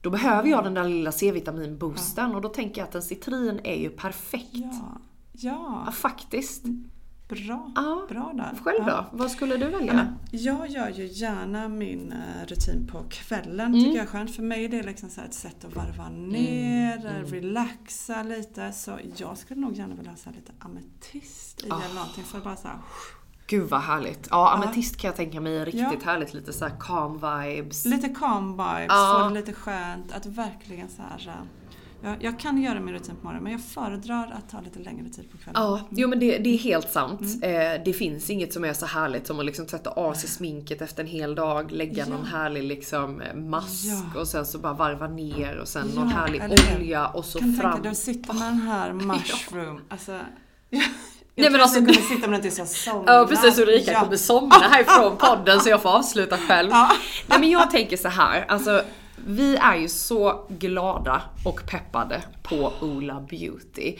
då 0.00 0.10
behöver 0.10 0.48
jag 0.48 0.64
den 0.64 0.74
där 0.74 0.88
lilla 0.88 1.12
C-vitaminboosten 1.12 2.34
och 2.34 2.40
då 2.40 2.48
tänker 2.48 2.80
jag 2.80 2.88
att 2.88 2.94
en 2.94 3.02
citrin 3.02 3.60
är 3.64 3.76
ju 3.76 3.90
perfekt. 3.90 4.48
Ja. 4.52 5.00
Ja, 5.32 5.82
Ja, 5.86 5.92
faktiskt. 5.92 6.62
bra. 7.28 7.72
Ja. 7.74 8.06
Bra 8.08 8.32
där. 8.34 8.58
Själv 8.64 8.84
Ja. 8.86 9.06
då? 9.12 9.18
Vad 9.18 9.30
skulle 9.30 9.56
du 9.56 9.64
Ja, 9.70 9.78
välja? 9.78 10.14
Jag 10.30 10.68
gör 10.70 10.88
ju 10.88 11.06
gärna 11.06 11.68
min 11.68 12.12
eh, 12.12 12.46
rutin 12.46 12.86
på 12.92 13.04
kvällen, 13.10 13.66
Mm. 13.66 13.80
tycker 13.84 13.96
jag 13.96 14.02
är 14.02 14.10
skönt. 14.10 14.36
För 14.36 14.42
mig 14.42 14.64
är 14.64 14.68
det 14.68 14.82
liksom 14.82 15.08
så 15.10 15.20
ett 15.20 15.34
sätt 15.34 15.64
att 15.64 15.76
varva 15.76 16.08
ner, 16.08 16.96
Mm. 16.96 17.06
eh, 17.24 17.30
relaxa 17.30 18.22
lite. 18.22 18.72
Så 18.72 18.98
jag 19.16 19.38
skulle 19.38 19.60
nog 19.60 19.72
gärna 19.74 19.94
vilja 19.94 20.10
ha 20.24 20.32
lite 20.32 20.52
ametist 20.58 21.64
i 21.64 21.70
Ah. 21.70 21.80
eller 21.84 21.94
någonting 21.94 22.24
för 22.24 22.38
att 22.38 22.44
bara 22.44 22.56
så 22.56 22.68
här, 22.68 22.76
Gud 23.56 23.70
vad 23.70 23.80
härligt. 23.80 24.28
Ja, 24.30 24.52
ametist 24.52 24.96
kan 24.96 25.08
jag 25.08 25.16
tänka 25.16 25.40
mig 25.40 25.64
riktigt 25.64 25.80
Ja. 25.80 25.96
härligt. 26.04 26.34
Lite 26.34 26.52
så 26.52 26.68
calm 26.80 27.12
vibes. 27.14 27.84
Lite 27.84 28.08
calm 28.08 28.50
vibes, 28.52 28.86
Ja. 28.88 29.20
få 29.22 29.28
det 29.28 29.40
lite 29.40 29.52
skönt. 29.52 30.12
Att 30.12 30.26
verkligen 30.26 30.88
så 30.88 31.02
här, 31.02 31.28
eh, 31.28 31.34
Jag, 32.04 32.16
jag 32.24 32.38
kan 32.40 32.62
göra 32.62 32.80
min 32.80 32.94
rutin 32.94 33.14
på 33.16 33.24
morgonen 33.24 33.42
men 33.42 33.52
jag 33.52 33.60
föredrar 33.64 34.32
att 34.38 34.50
ta 34.50 34.60
lite 34.60 34.78
längre 34.78 35.08
tid 35.08 35.30
på 35.32 35.38
kvällen. 35.38 35.62
Ja, 35.62 35.80
jo 35.90 36.08
men 36.08 36.18
det, 36.20 36.38
det 36.38 36.48
är 36.54 36.58
helt 36.58 36.90
sant. 36.90 37.20
Mm. 37.20 37.76
Eh, 37.78 37.84
det 37.84 37.92
finns 37.92 38.30
inget 38.30 38.52
som 38.52 38.64
är 38.64 38.72
så 38.72 38.86
härligt 38.86 39.26
som 39.26 39.38
att 39.40 39.44
liksom 39.46 39.66
tvätta 39.66 39.90
av 39.90 40.14
sig 40.14 40.28
sminket 40.28 40.82
efter 40.82 41.02
en 41.02 41.08
hel 41.08 41.34
dag, 41.34 41.70
lägga 41.70 42.06
någon 42.06 42.24
härlig 42.24 42.62
liksom 42.64 43.20
eh, 43.20 43.34
mask 43.34 43.84
Ja. 44.14 44.20
och 44.20 44.28
sen 44.28 44.46
så 44.46 44.58
bara 44.58 44.72
varva 44.72 45.06
ner 45.08 45.56
och 45.58 45.68
sen 45.68 45.86
Ja, 45.94 46.00
någon 46.00 46.08
härlig 46.08 46.42
olja 46.76 47.06
och 47.06 47.24
så 47.24 47.38
kan 47.38 47.54
fram. 47.54 47.70
tänka 47.72 47.82
dig 47.82 47.90
att 47.92 47.96
sitta 47.98 48.32
med 48.32 48.42
den 48.42 48.60
här 48.60 48.92
mushroom. 49.12 49.80
Alltså, 49.88 50.18
jag 51.34 51.42
Nej, 51.42 51.52
men 51.52 51.60
alltså, 51.60 51.78
jag 51.78 51.94
sitta 51.94 52.20
med 52.28 52.30
den 52.30 52.42
tills 52.42 52.58
jag 52.58 52.68
somnar. 52.68 53.14
Ja 53.14 53.26
precis, 53.26 53.58
Ulrika 53.58 53.92
Ja. 53.92 54.00
kommer 54.00 54.16
somna 54.16 54.54
härifrån 54.54 55.16
podden 55.18 55.60
så 55.60 55.68
jag 55.68 55.82
får 55.82 55.88
avsluta 55.88 56.38
själv. 56.38 56.70
Nej 57.26 57.38
men 57.40 57.50
jag 57.50 57.70
tänker 57.70 57.96
så 57.96 58.08
här, 58.08 58.44
alltså 58.48 58.82
vi 59.26 59.56
är 59.56 59.76
ju 59.76 59.88
så 59.88 60.46
glada 60.48 61.22
och 61.44 61.62
peppade 61.66 62.22
på 62.42 62.72
Ola 62.80 63.20
Beauty. 63.20 63.96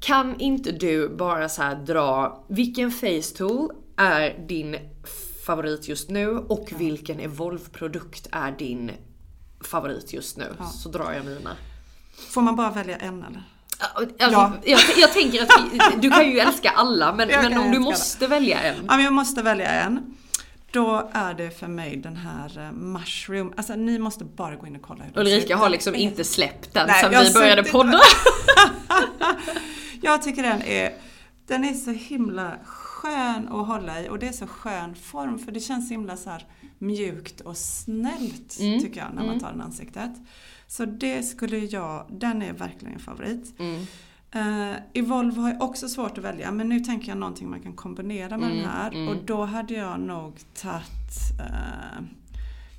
Kan 0.00 0.40
inte 0.40 0.72
du 0.72 1.08
bara 1.08 1.48
så 1.48 1.62
här 1.62 1.74
dra, 1.74 2.44
vilken 2.48 2.90
face 2.90 3.36
tool 3.36 3.70
är 3.96 4.46
din 4.48 4.76
favorit 5.46 5.88
just 5.88 6.10
nu 6.10 6.28
och 6.38 6.68
vilken 6.76 7.20
Evolve-produkt 7.20 8.28
är 8.32 8.50
din 8.52 8.90
favorit 9.60 10.12
just 10.12 10.36
nu? 10.36 10.46
Så 10.74 10.88
drar 10.88 11.12
jag 11.12 11.24
mina. 11.24 11.56
Får 12.30 12.42
man 12.42 12.56
bara 12.56 12.70
välja 12.70 12.96
en 12.96 13.24
eller? 13.24 13.42
Alltså, 13.78 14.14
Ja. 14.18 14.52
jag, 14.64 14.80
jag 14.96 15.12
tänker 15.12 15.42
att 15.42 16.02
du 16.02 16.10
kan 16.10 16.30
ju 16.30 16.38
älska 16.38 16.70
alla 16.70 17.12
men, 17.12 17.28
men 17.28 17.58
om 17.58 17.70
du 17.70 17.78
måste 17.78 18.26
välja 18.26 18.60
en. 18.60 18.76
Ja, 18.88 18.96
men 18.96 19.04
jag 19.04 19.12
måste 19.12 19.42
välja 19.42 19.68
en. 19.68 20.16
Då 20.70 21.10
är 21.12 21.34
det 21.34 21.58
för 21.58 21.66
mig 21.66 21.96
den 21.96 22.16
här 22.16 22.58
eh, 22.66 22.72
mushroom. 22.72 23.52
Alltså 23.56 23.74
ni 23.74 23.98
måste 23.98 24.24
bara 24.24 24.56
gå 24.56 24.66
in 24.66 24.76
och 24.76 24.82
kolla 24.82 25.04
hur 25.04 25.12
den 25.12 25.22
Ulrika 25.22 25.56
har 25.56 25.68
liksom 25.68 25.94
inte 25.94 26.24
släppt 26.24 26.74
den 26.74 26.86
Nej, 26.86 27.02
sen 27.02 27.24
vi 27.24 27.32
började 27.32 27.64
podda. 27.64 28.00
Jag 30.02 30.22
tycker 30.22 30.42
den 30.42 30.62
är, 30.62 30.92
den 31.46 31.64
är 31.64 31.74
så 31.74 31.90
himla 31.90 32.52
skön 32.98 33.48
att 33.48 33.66
hålla 33.66 34.02
i 34.02 34.08
och 34.08 34.18
det 34.18 34.28
är 34.28 34.32
så 34.32 34.46
skön 34.46 34.94
form 34.94 35.38
för 35.38 35.52
det 35.52 35.60
känns 35.60 35.88
så 35.88 35.94
himla 35.94 36.16
så 36.16 36.30
här 36.30 36.46
mjukt 36.78 37.40
och 37.40 37.56
snällt 37.56 38.58
Mm. 38.60 38.80
tycker 38.80 39.00
jag 39.00 39.14
när 39.14 39.26
man 39.26 39.40
tar 39.40 39.50
den 39.50 39.60
ansiktet. 39.60 40.10
Så 40.66 40.84
det 40.84 41.22
skulle 41.22 41.58
jag, 41.58 42.06
den 42.10 42.42
är 42.42 42.52
verkligen 42.52 42.94
en 42.94 43.00
favorit. 43.00 43.54
Mm. 43.58 43.86
Uh, 44.36 44.76
Evolve 44.94 45.40
har 45.40 45.50
jag 45.50 45.62
också 45.62 45.88
svårt 45.88 46.18
att 46.18 46.24
välja 46.24 46.50
men 46.52 46.68
nu 46.68 46.80
tänker 46.80 47.08
jag 47.08 47.18
någonting 47.18 47.50
man 47.50 47.60
kan 47.60 47.72
kombinera 47.72 48.36
med 48.36 48.50
Mm, 48.50 48.62
den 48.62 48.70
här 48.70 49.08
och 49.08 49.16
då 49.24 49.44
hade 49.44 49.74
jag 49.74 50.00
nog 50.00 50.38
tagit 50.54 51.40
eh, 51.40 52.04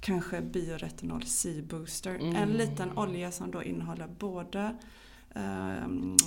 kanske 0.02 0.42
bioretinol 0.42 1.24
C-booster. 1.26 2.16
Mm. 2.16 2.36
En 2.36 2.50
liten 2.50 2.98
olja 2.98 3.32
som 3.32 3.52
då 3.52 3.64
innehåller 3.64 4.08
både 4.08 4.76
mm, 5.36 6.18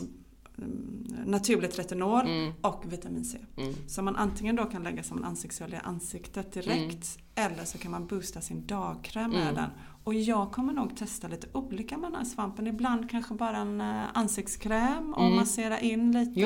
naturligt 1.27 1.79
retinol 1.79 2.20
Mm. 2.27 2.53
och 2.61 2.83
vitamin 2.92 3.25
C. 3.25 3.38
Som 3.87 4.05
man 4.05 4.16
antingen 4.16 4.57
då 4.57 4.64
kan 4.64 4.83
lägga 4.83 5.03
som 5.03 5.18
en 5.18 5.25
ansiktsolja 5.25 5.77
i 5.79 5.81
ansiktet 5.85 6.53
direkt 6.53 7.18
eller 7.35 7.64
så 7.64 7.79
kan 7.79 7.90
man 7.90 8.07
boosta 8.07 8.40
sin 8.40 8.66
dagkräm 8.66 9.31
med 9.31 9.55
den. 9.55 9.70
Och 10.05 10.14
jag 10.14 10.53
kommer 10.53 10.72
nog 10.72 10.96
testa 10.96 11.29
lite 11.29 11.46
olika 11.53 11.98
med 11.98 12.11
den 12.11 12.18
här 12.18 12.25
svampen. 12.25 12.66
Ibland 12.66 13.11
kanske 13.11 13.35
bara 13.35 13.57
en 13.57 13.81
eh, 13.81 14.03
ansiktskräm 14.14 15.12
och 15.14 15.31
massera 15.33 15.81
in 15.81 16.12
lite. 16.12 16.40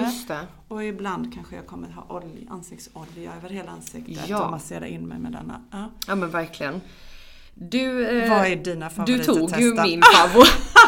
Och 0.68 0.84
ibland 0.84 1.34
kanske 1.34 1.56
jag 1.56 1.66
kommer 1.66 1.88
ha 1.90 2.16
olja, 2.16 2.50
ansiktsolja 2.50 3.34
över 3.36 3.48
hela 3.50 3.70
ansiktet 3.70 4.28
Ja. 4.28 4.44
och 4.44 4.50
massera 4.50 4.86
in 4.86 5.08
mig 5.08 5.18
med 5.18 5.32
denna. 5.32 5.60
Ja. 5.70 5.90
Ja 6.06 6.14
men 6.14 6.30
verkligen. 6.30 6.80
Du, 7.54 8.06
eh, 8.22 8.30
Vad 8.30 8.46
är 8.46 8.56
dina 8.56 8.88
du 8.88 8.94
favoriter 8.94 9.24
tog 9.24 9.52
att 9.52 9.60
ju 9.60 9.74
min 9.82 10.02
favorit. 10.14 10.52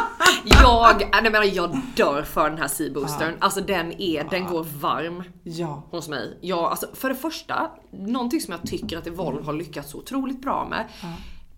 jag, 0.51 1.09
nej, 1.23 1.33
men 1.33 1.55
jag 1.55 1.79
dör 1.97 2.23
för 2.23 2.51
den 2.51 2.59
här 2.59 2.69
C-boostern. 2.69 3.35
Alltså 3.39 3.61
den 3.61 3.93
är, 4.01 4.25
den 4.31 4.47
går 4.47 4.65
varm 4.81 5.23
Ja. 5.43 5.83
hos 5.91 6.09
mig. 6.09 6.39
Ja, 6.41 6.71
alltså 6.71 6.87
för 6.95 7.09
det 7.09 7.15
första, 7.15 7.71
någonting 7.91 8.41
som 8.41 8.53
jag 8.53 8.63
tycker 8.71 8.99
att 8.99 9.07
Evolve 9.07 9.43
har 9.45 9.53
lyckats 9.53 9.91
så 9.91 9.99
otroligt 9.99 10.43
bra 10.43 10.67
med. 10.71 10.85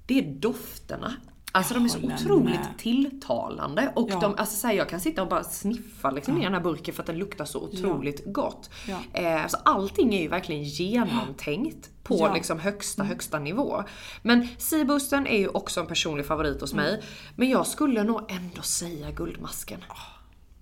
Det 0.07 0.19
är 0.19 0.23
dofterna. 0.23 1.13
Alltså 1.53 1.75
de 1.75 1.85
är 1.85 1.89
så 1.89 1.99
otroligt 1.99 2.55
med. 2.55 2.79
tilltalande. 2.79 3.93
Och 3.97 4.09
Ja. 4.11 4.21
de, 4.21 4.35
alltså 4.39 4.57
så 4.57 4.67
här, 4.67 4.75
jag 4.75 4.89
kan 4.89 5.01
sitta 5.01 5.23
och 5.23 5.29
bara 5.29 5.45
sniffa 5.45 6.11
liksom 6.11 6.41
i 6.41 6.45
den 6.45 6.55
här 6.55 6.61
burken 6.61 6.95
för 6.95 7.03
att 7.03 7.07
den 7.07 7.19
luktar 7.19 7.45
så 7.45 7.61
otroligt 7.61 8.33
gott. 8.33 8.71
Ja. 8.89 9.21
Eh, 9.21 9.47
så 9.47 9.57
allting 9.65 10.15
är 10.15 10.23
ju 10.23 10.29
verkligen 10.29 10.63
genomtänkt 10.63 11.91
på 12.03 12.17
Ja. 12.19 12.35
liksom 12.35 12.59
högsta, 12.59 13.03
högsta 13.03 13.39
nivå. 13.39 13.85
Men 14.23 14.49
Seaboostern 14.59 15.27
är 15.27 15.39
ju 15.39 15.49
också 15.49 15.81
en 15.81 15.87
personlig 15.87 16.27
favorit 16.27 16.61
hos 16.61 16.75
mig. 16.75 17.03
Men 17.37 17.51
jag 17.51 17.67
skulle 17.67 18.03
nog 18.05 18.31
ändå 18.33 18.63
säga 18.63 19.11
Guldmasken. 19.11 19.81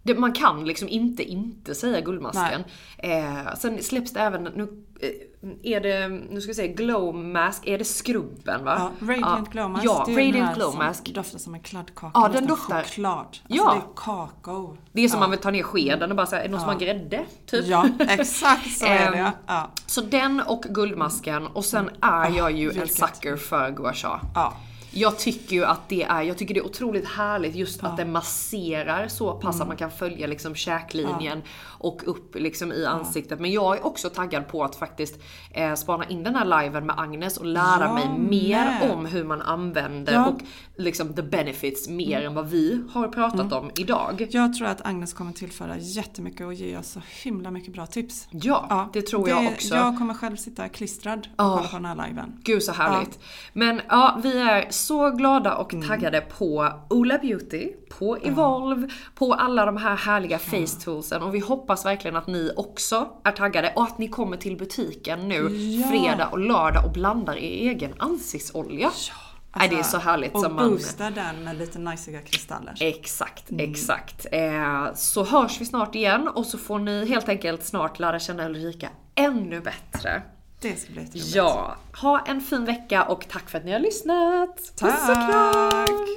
Det, 0.03 0.15
man 0.15 0.33
kan 0.33 0.65
liksom 0.65 0.89
inte 0.89 1.23
inte 1.25 1.75
säga 1.75 2.01
Guldmasken. 2.01 2.65
Eh, 2.99 3.55
sen 3.59 3.83
släpps 3.83 4.13
det 4.13 4.21
även, 4.21 4.43
nu 4.45 4.85
eh, 5.01 5.11
är 5.63 5.81
det, 5.81 6.09
nu 6.09 6.41
ska 6.41 6.49
vi 6.51 6.55
säga 6.55 6.73
Glow 6.73 7.15
Mask, 7.15 7.67
är 7.67 7.79
det 7.79 7.85
skrubben 7.85 8.65
va? 8.65 8.91
Ja, 9.01 9.07
Radiant 9.07 9.51
Glow 9.51 9.71
Mask. 9.71 9.85
Ja, 9.85 10.05
det 10.07 10.13
är 10.13 10.17
Radiant 10.27 10.57
Glow 10.57 10.71
som 10.71 10.79
Mask. 10.79 11.05
doftar 11.15 11.39
som 11.39 11.55
en 11.55 11.61
kladdkaka. 11.61 12.11
Ja, 12.21 12.29
den 12.29 12.47
doftar- 12.47 12.83
choklad. 12.83 13.17
Alltså 13.19 13.43
Ja. 13.49 13.71
det 13.75 13.77
är 13.79 13.95
kakao. 14.05 14.77
Det 14.93 15.05
är 15.05 15.09
som 15.09 15.17
ja. 15.17 15.21
man 15.21 15.31
vill 15.31 15.41
ta 15.41 15.51
ner 15.51 15.63
skeden 15.63 16.11
och 16.11 16.17
bara 16.17 16.27
säga, 16.27 16.41
är 16.43 16.45
det 16.47 16.51
någon 16.53 16.61
som 16.61 16.69
har 16.69 16.79
grädde? 16.79 17.25
Typ. 17.47 17.67
Ja, 17.67 17.87
exakt 18.09 18.71
så 18.79 18.87
är 18.87 19.11
det. 19.11 19.19
Ehm, 19.19 19.31
Ja. 19.47 19.71
Så 19.87 20.01
den 20.01 20.41
och 20.41 20.63
Guldmasken 20.63 21.47
och 21.47 21.65
sen 21.65 21.91
är 22.03 22.31
jag 22.31 22.53
ju 22.53 22.69
en 22.71 22.75
vilket. 22.81 22.95
sucker 22.95 23.37
för 23.37 23.71
gua 23.71 23.93
sha. 23.95 24.21
Ja. 24.35 24.53
Jag 24.99 25.19
tycker 25.19 25.57
ju 25.57 25.65
att 25.65 25.89
det 25.89 26.03
är, 26.03 26.23
jag 26.23 26.39
tycker 26.39 26.55
det 26.55 26.61
är 26.61 26.67
otroligt 26.67 27.09
härligt 27.09 27.55
just 27.55 27.85
att 27.85 27.97
den 27.97 28.13
masserar 28.13 29.09
så 29.09 29.33
pass 29.33 29.55
Mm. 29.55 29.63
att 29.63 29.69
man 29.69 29.77
kan 29.77 29.91
följa 29.91 30.27
liksom 30.27 30.55
käklinjen 30.55 31.43
och 31.61 32.03
upp 32.07 32.35
liksom 32.35 32.73
i 32.73 32.87
ansiktet. 32.87 33.41
Men 33.41 33.51
jag 33.53 33.77
är 33.79 33.87
också 33.87 34.11
taggad 34.11 34.49
på 34.49 34.65
att 34.65 34.77
faktiskt 34.77 35.19
eh, 35.55 35.75
spana 35.75 36.05
in 36.05 36.23
den 36.25 36.35
här 36.35 36.63
liven 36.63 36.87
med 36.87 36.99
Agnes 36.99 37.37
och 37.37 37.47
lära 37.47 37.85
Jag 37.85 37.95
mig 37.95 38.09
mer 38.19 38.65
med. 38.81 38.91
om 38.91 39.07
hur 39.07 39.25
man 39.25 39.43
använder 39.43 40.13
Ja. 40.13 40.19
Mm. 40.19 40.35
och 40.35 40.41
liksom 40.77 41.15
the 41.15 41.23
benefits 41.23 41.89
mer 41.89 42.23
än 42.23 42.35
vad 42.35 42.49
vi 42.51 42.83
har 42.93 43.09
pratat 43.09 43.53
om 43.53 43.71
idag. 43.79 44.27
Jag 44.31 44.55
tror 44.55 44.67
att 44.69 44.87
Agnes 44.87 45.13
kommer 45.13 45.33
tillföra 45.33 45.79
jättemycket 45.79 46.47
och 46.47 46.55
ge 46.55 46.77
oss 46.77 46.89
så 46.91 47.01
himla 47.23 47.51
mycket 47.51 47.73
bra 47.75 47.87
tips. 47.87 48.29
Ja, 48.31 48.91
det 48.93 49.03
tror 49.03 49.29
jag 49.29 49.47
också. 49.53 49.75
Jag 49.75 49.99
kommer 49.99 50.15
själv 50.15 50.37
sitta 50.37 50.69
klistrad 50.69 51.19
och 51.19 51.25
Ja. 51.37 51.57
kolla 51.57 51.69
på 51.69 51.77
den 51.77 51.85
här 51.85 52.09
liven. 52.09 52.41
Gud 52.43 52.63
så 52.63 52.73
härligt. 52.73 53.19
Men 53.53 53.81
ja, 53.89 54.21
vi 54.23 54.39
är 54.41 54.67
så 54.89 55.11
glada 55.11 55.55
och 55.55 55.75
taggade 55.89 56.21
på 56.21 56.73
Ola 56.91 57.19
Beauty, 57.19 57.73
på 57.99 58.17
Evolve, 58.17 58.89
på 59.15 59.35
alla 59.35 59.67
de 59.67 59.77
här 59.77 59.97
härliga 59.97 60.39
face 60.39 60.81
toolsen 60.85 61.23
och 61.23 61.35
vi 61.35 61.39
hoppas 61.39 61.87
verkligen 61.87 62.17
att 62.17 62.27
ni 62.27 62.51
också 62.57 63.09
är 63.25 63.33
taggade 63.33 63.73
och 63.77 63.83
att 63.83 63.99
ni 63.99 64.09
kommer 64.09 64.37
till 64.37 64.57
butiken 64.57 65.29
nu 65.29 65.49
Ja. 65.57 65.89
fredag 65.89 66.29
och 66.33 66.39
lördag 66.39 66.85
och 66.85 66.93
blandar 66.93 67.37
er 67.37 67.71
egen 67.71 67.95
ansiktsolja. 67.99 68.91
Nej, 69.57 69.69
det 69.69 69.79
är 69.79 69.83
så 69.83 69.99
härligt 69.99 70.35
och 70.35 70.41
som 70.41 70.55
man... 70.55 70.71
boosta 70.71 71.11
den 71.11 71.45
med 71.45 71.59
lite 71.59 71.79
najsiga 71.79 72.21
kristaller. 72.21 72.75
Exakt, 72.81 73.45
exakt. 73.59 74.27
Eh, 74.33 74.95
så 74.95 75.25
hörs 75.25 75.61
vi 75.61 75.65
snart 75.65 75.95
igen 75.95 76.29
och 76.29 76.47
så 76.47 76.59
får 76.59 76.79
ni 76.79 77.07
helt 77.07 77.29
enkelt 77.29 77.65
snart 77.65 77.99
lära 77.99 78.19
känna 78.19 78.47
Ulrika 78.47 78.89
ännu 79.15 79.61
bättre. 79.61 80.23
Det 80.61 80.81
ska 80.81 80.93
bli 80.93 81.03
jätteroligt. 81.03 81.35
Ja, 81.35 81.77
ha 82.03 82.25
en 82.27 82.41
fin 82.41 82.65
vecka 82.65 83.05
och 83.05 83.29
tack 83.29 83.51
för 83.51 83.59
att 83.59 83.65
ni 83.65 83.73
har 83.73 83.81
lyssnat. 83.81 84.57
Puss 84.57 85.09
och 85.09 85.15
kram! 85.15 85.87
Tack! 85.87 86.09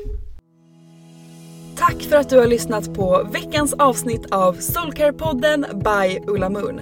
Tack 1.78 2.02
för 2.02 2.16
att 2.16 2.30
du 2.30 2.40
har 2.40 2.48
lyssnat 2.48 2.94
på 2.94 3.30
veckans 3.32 3.74
avsnitt 3.74 4.32
av 4.32 4.56
Soulcare-podden 4.56 5.84
by 5.84 6.20
Ulla 6.28 6.50
Moon. 6.50 6.82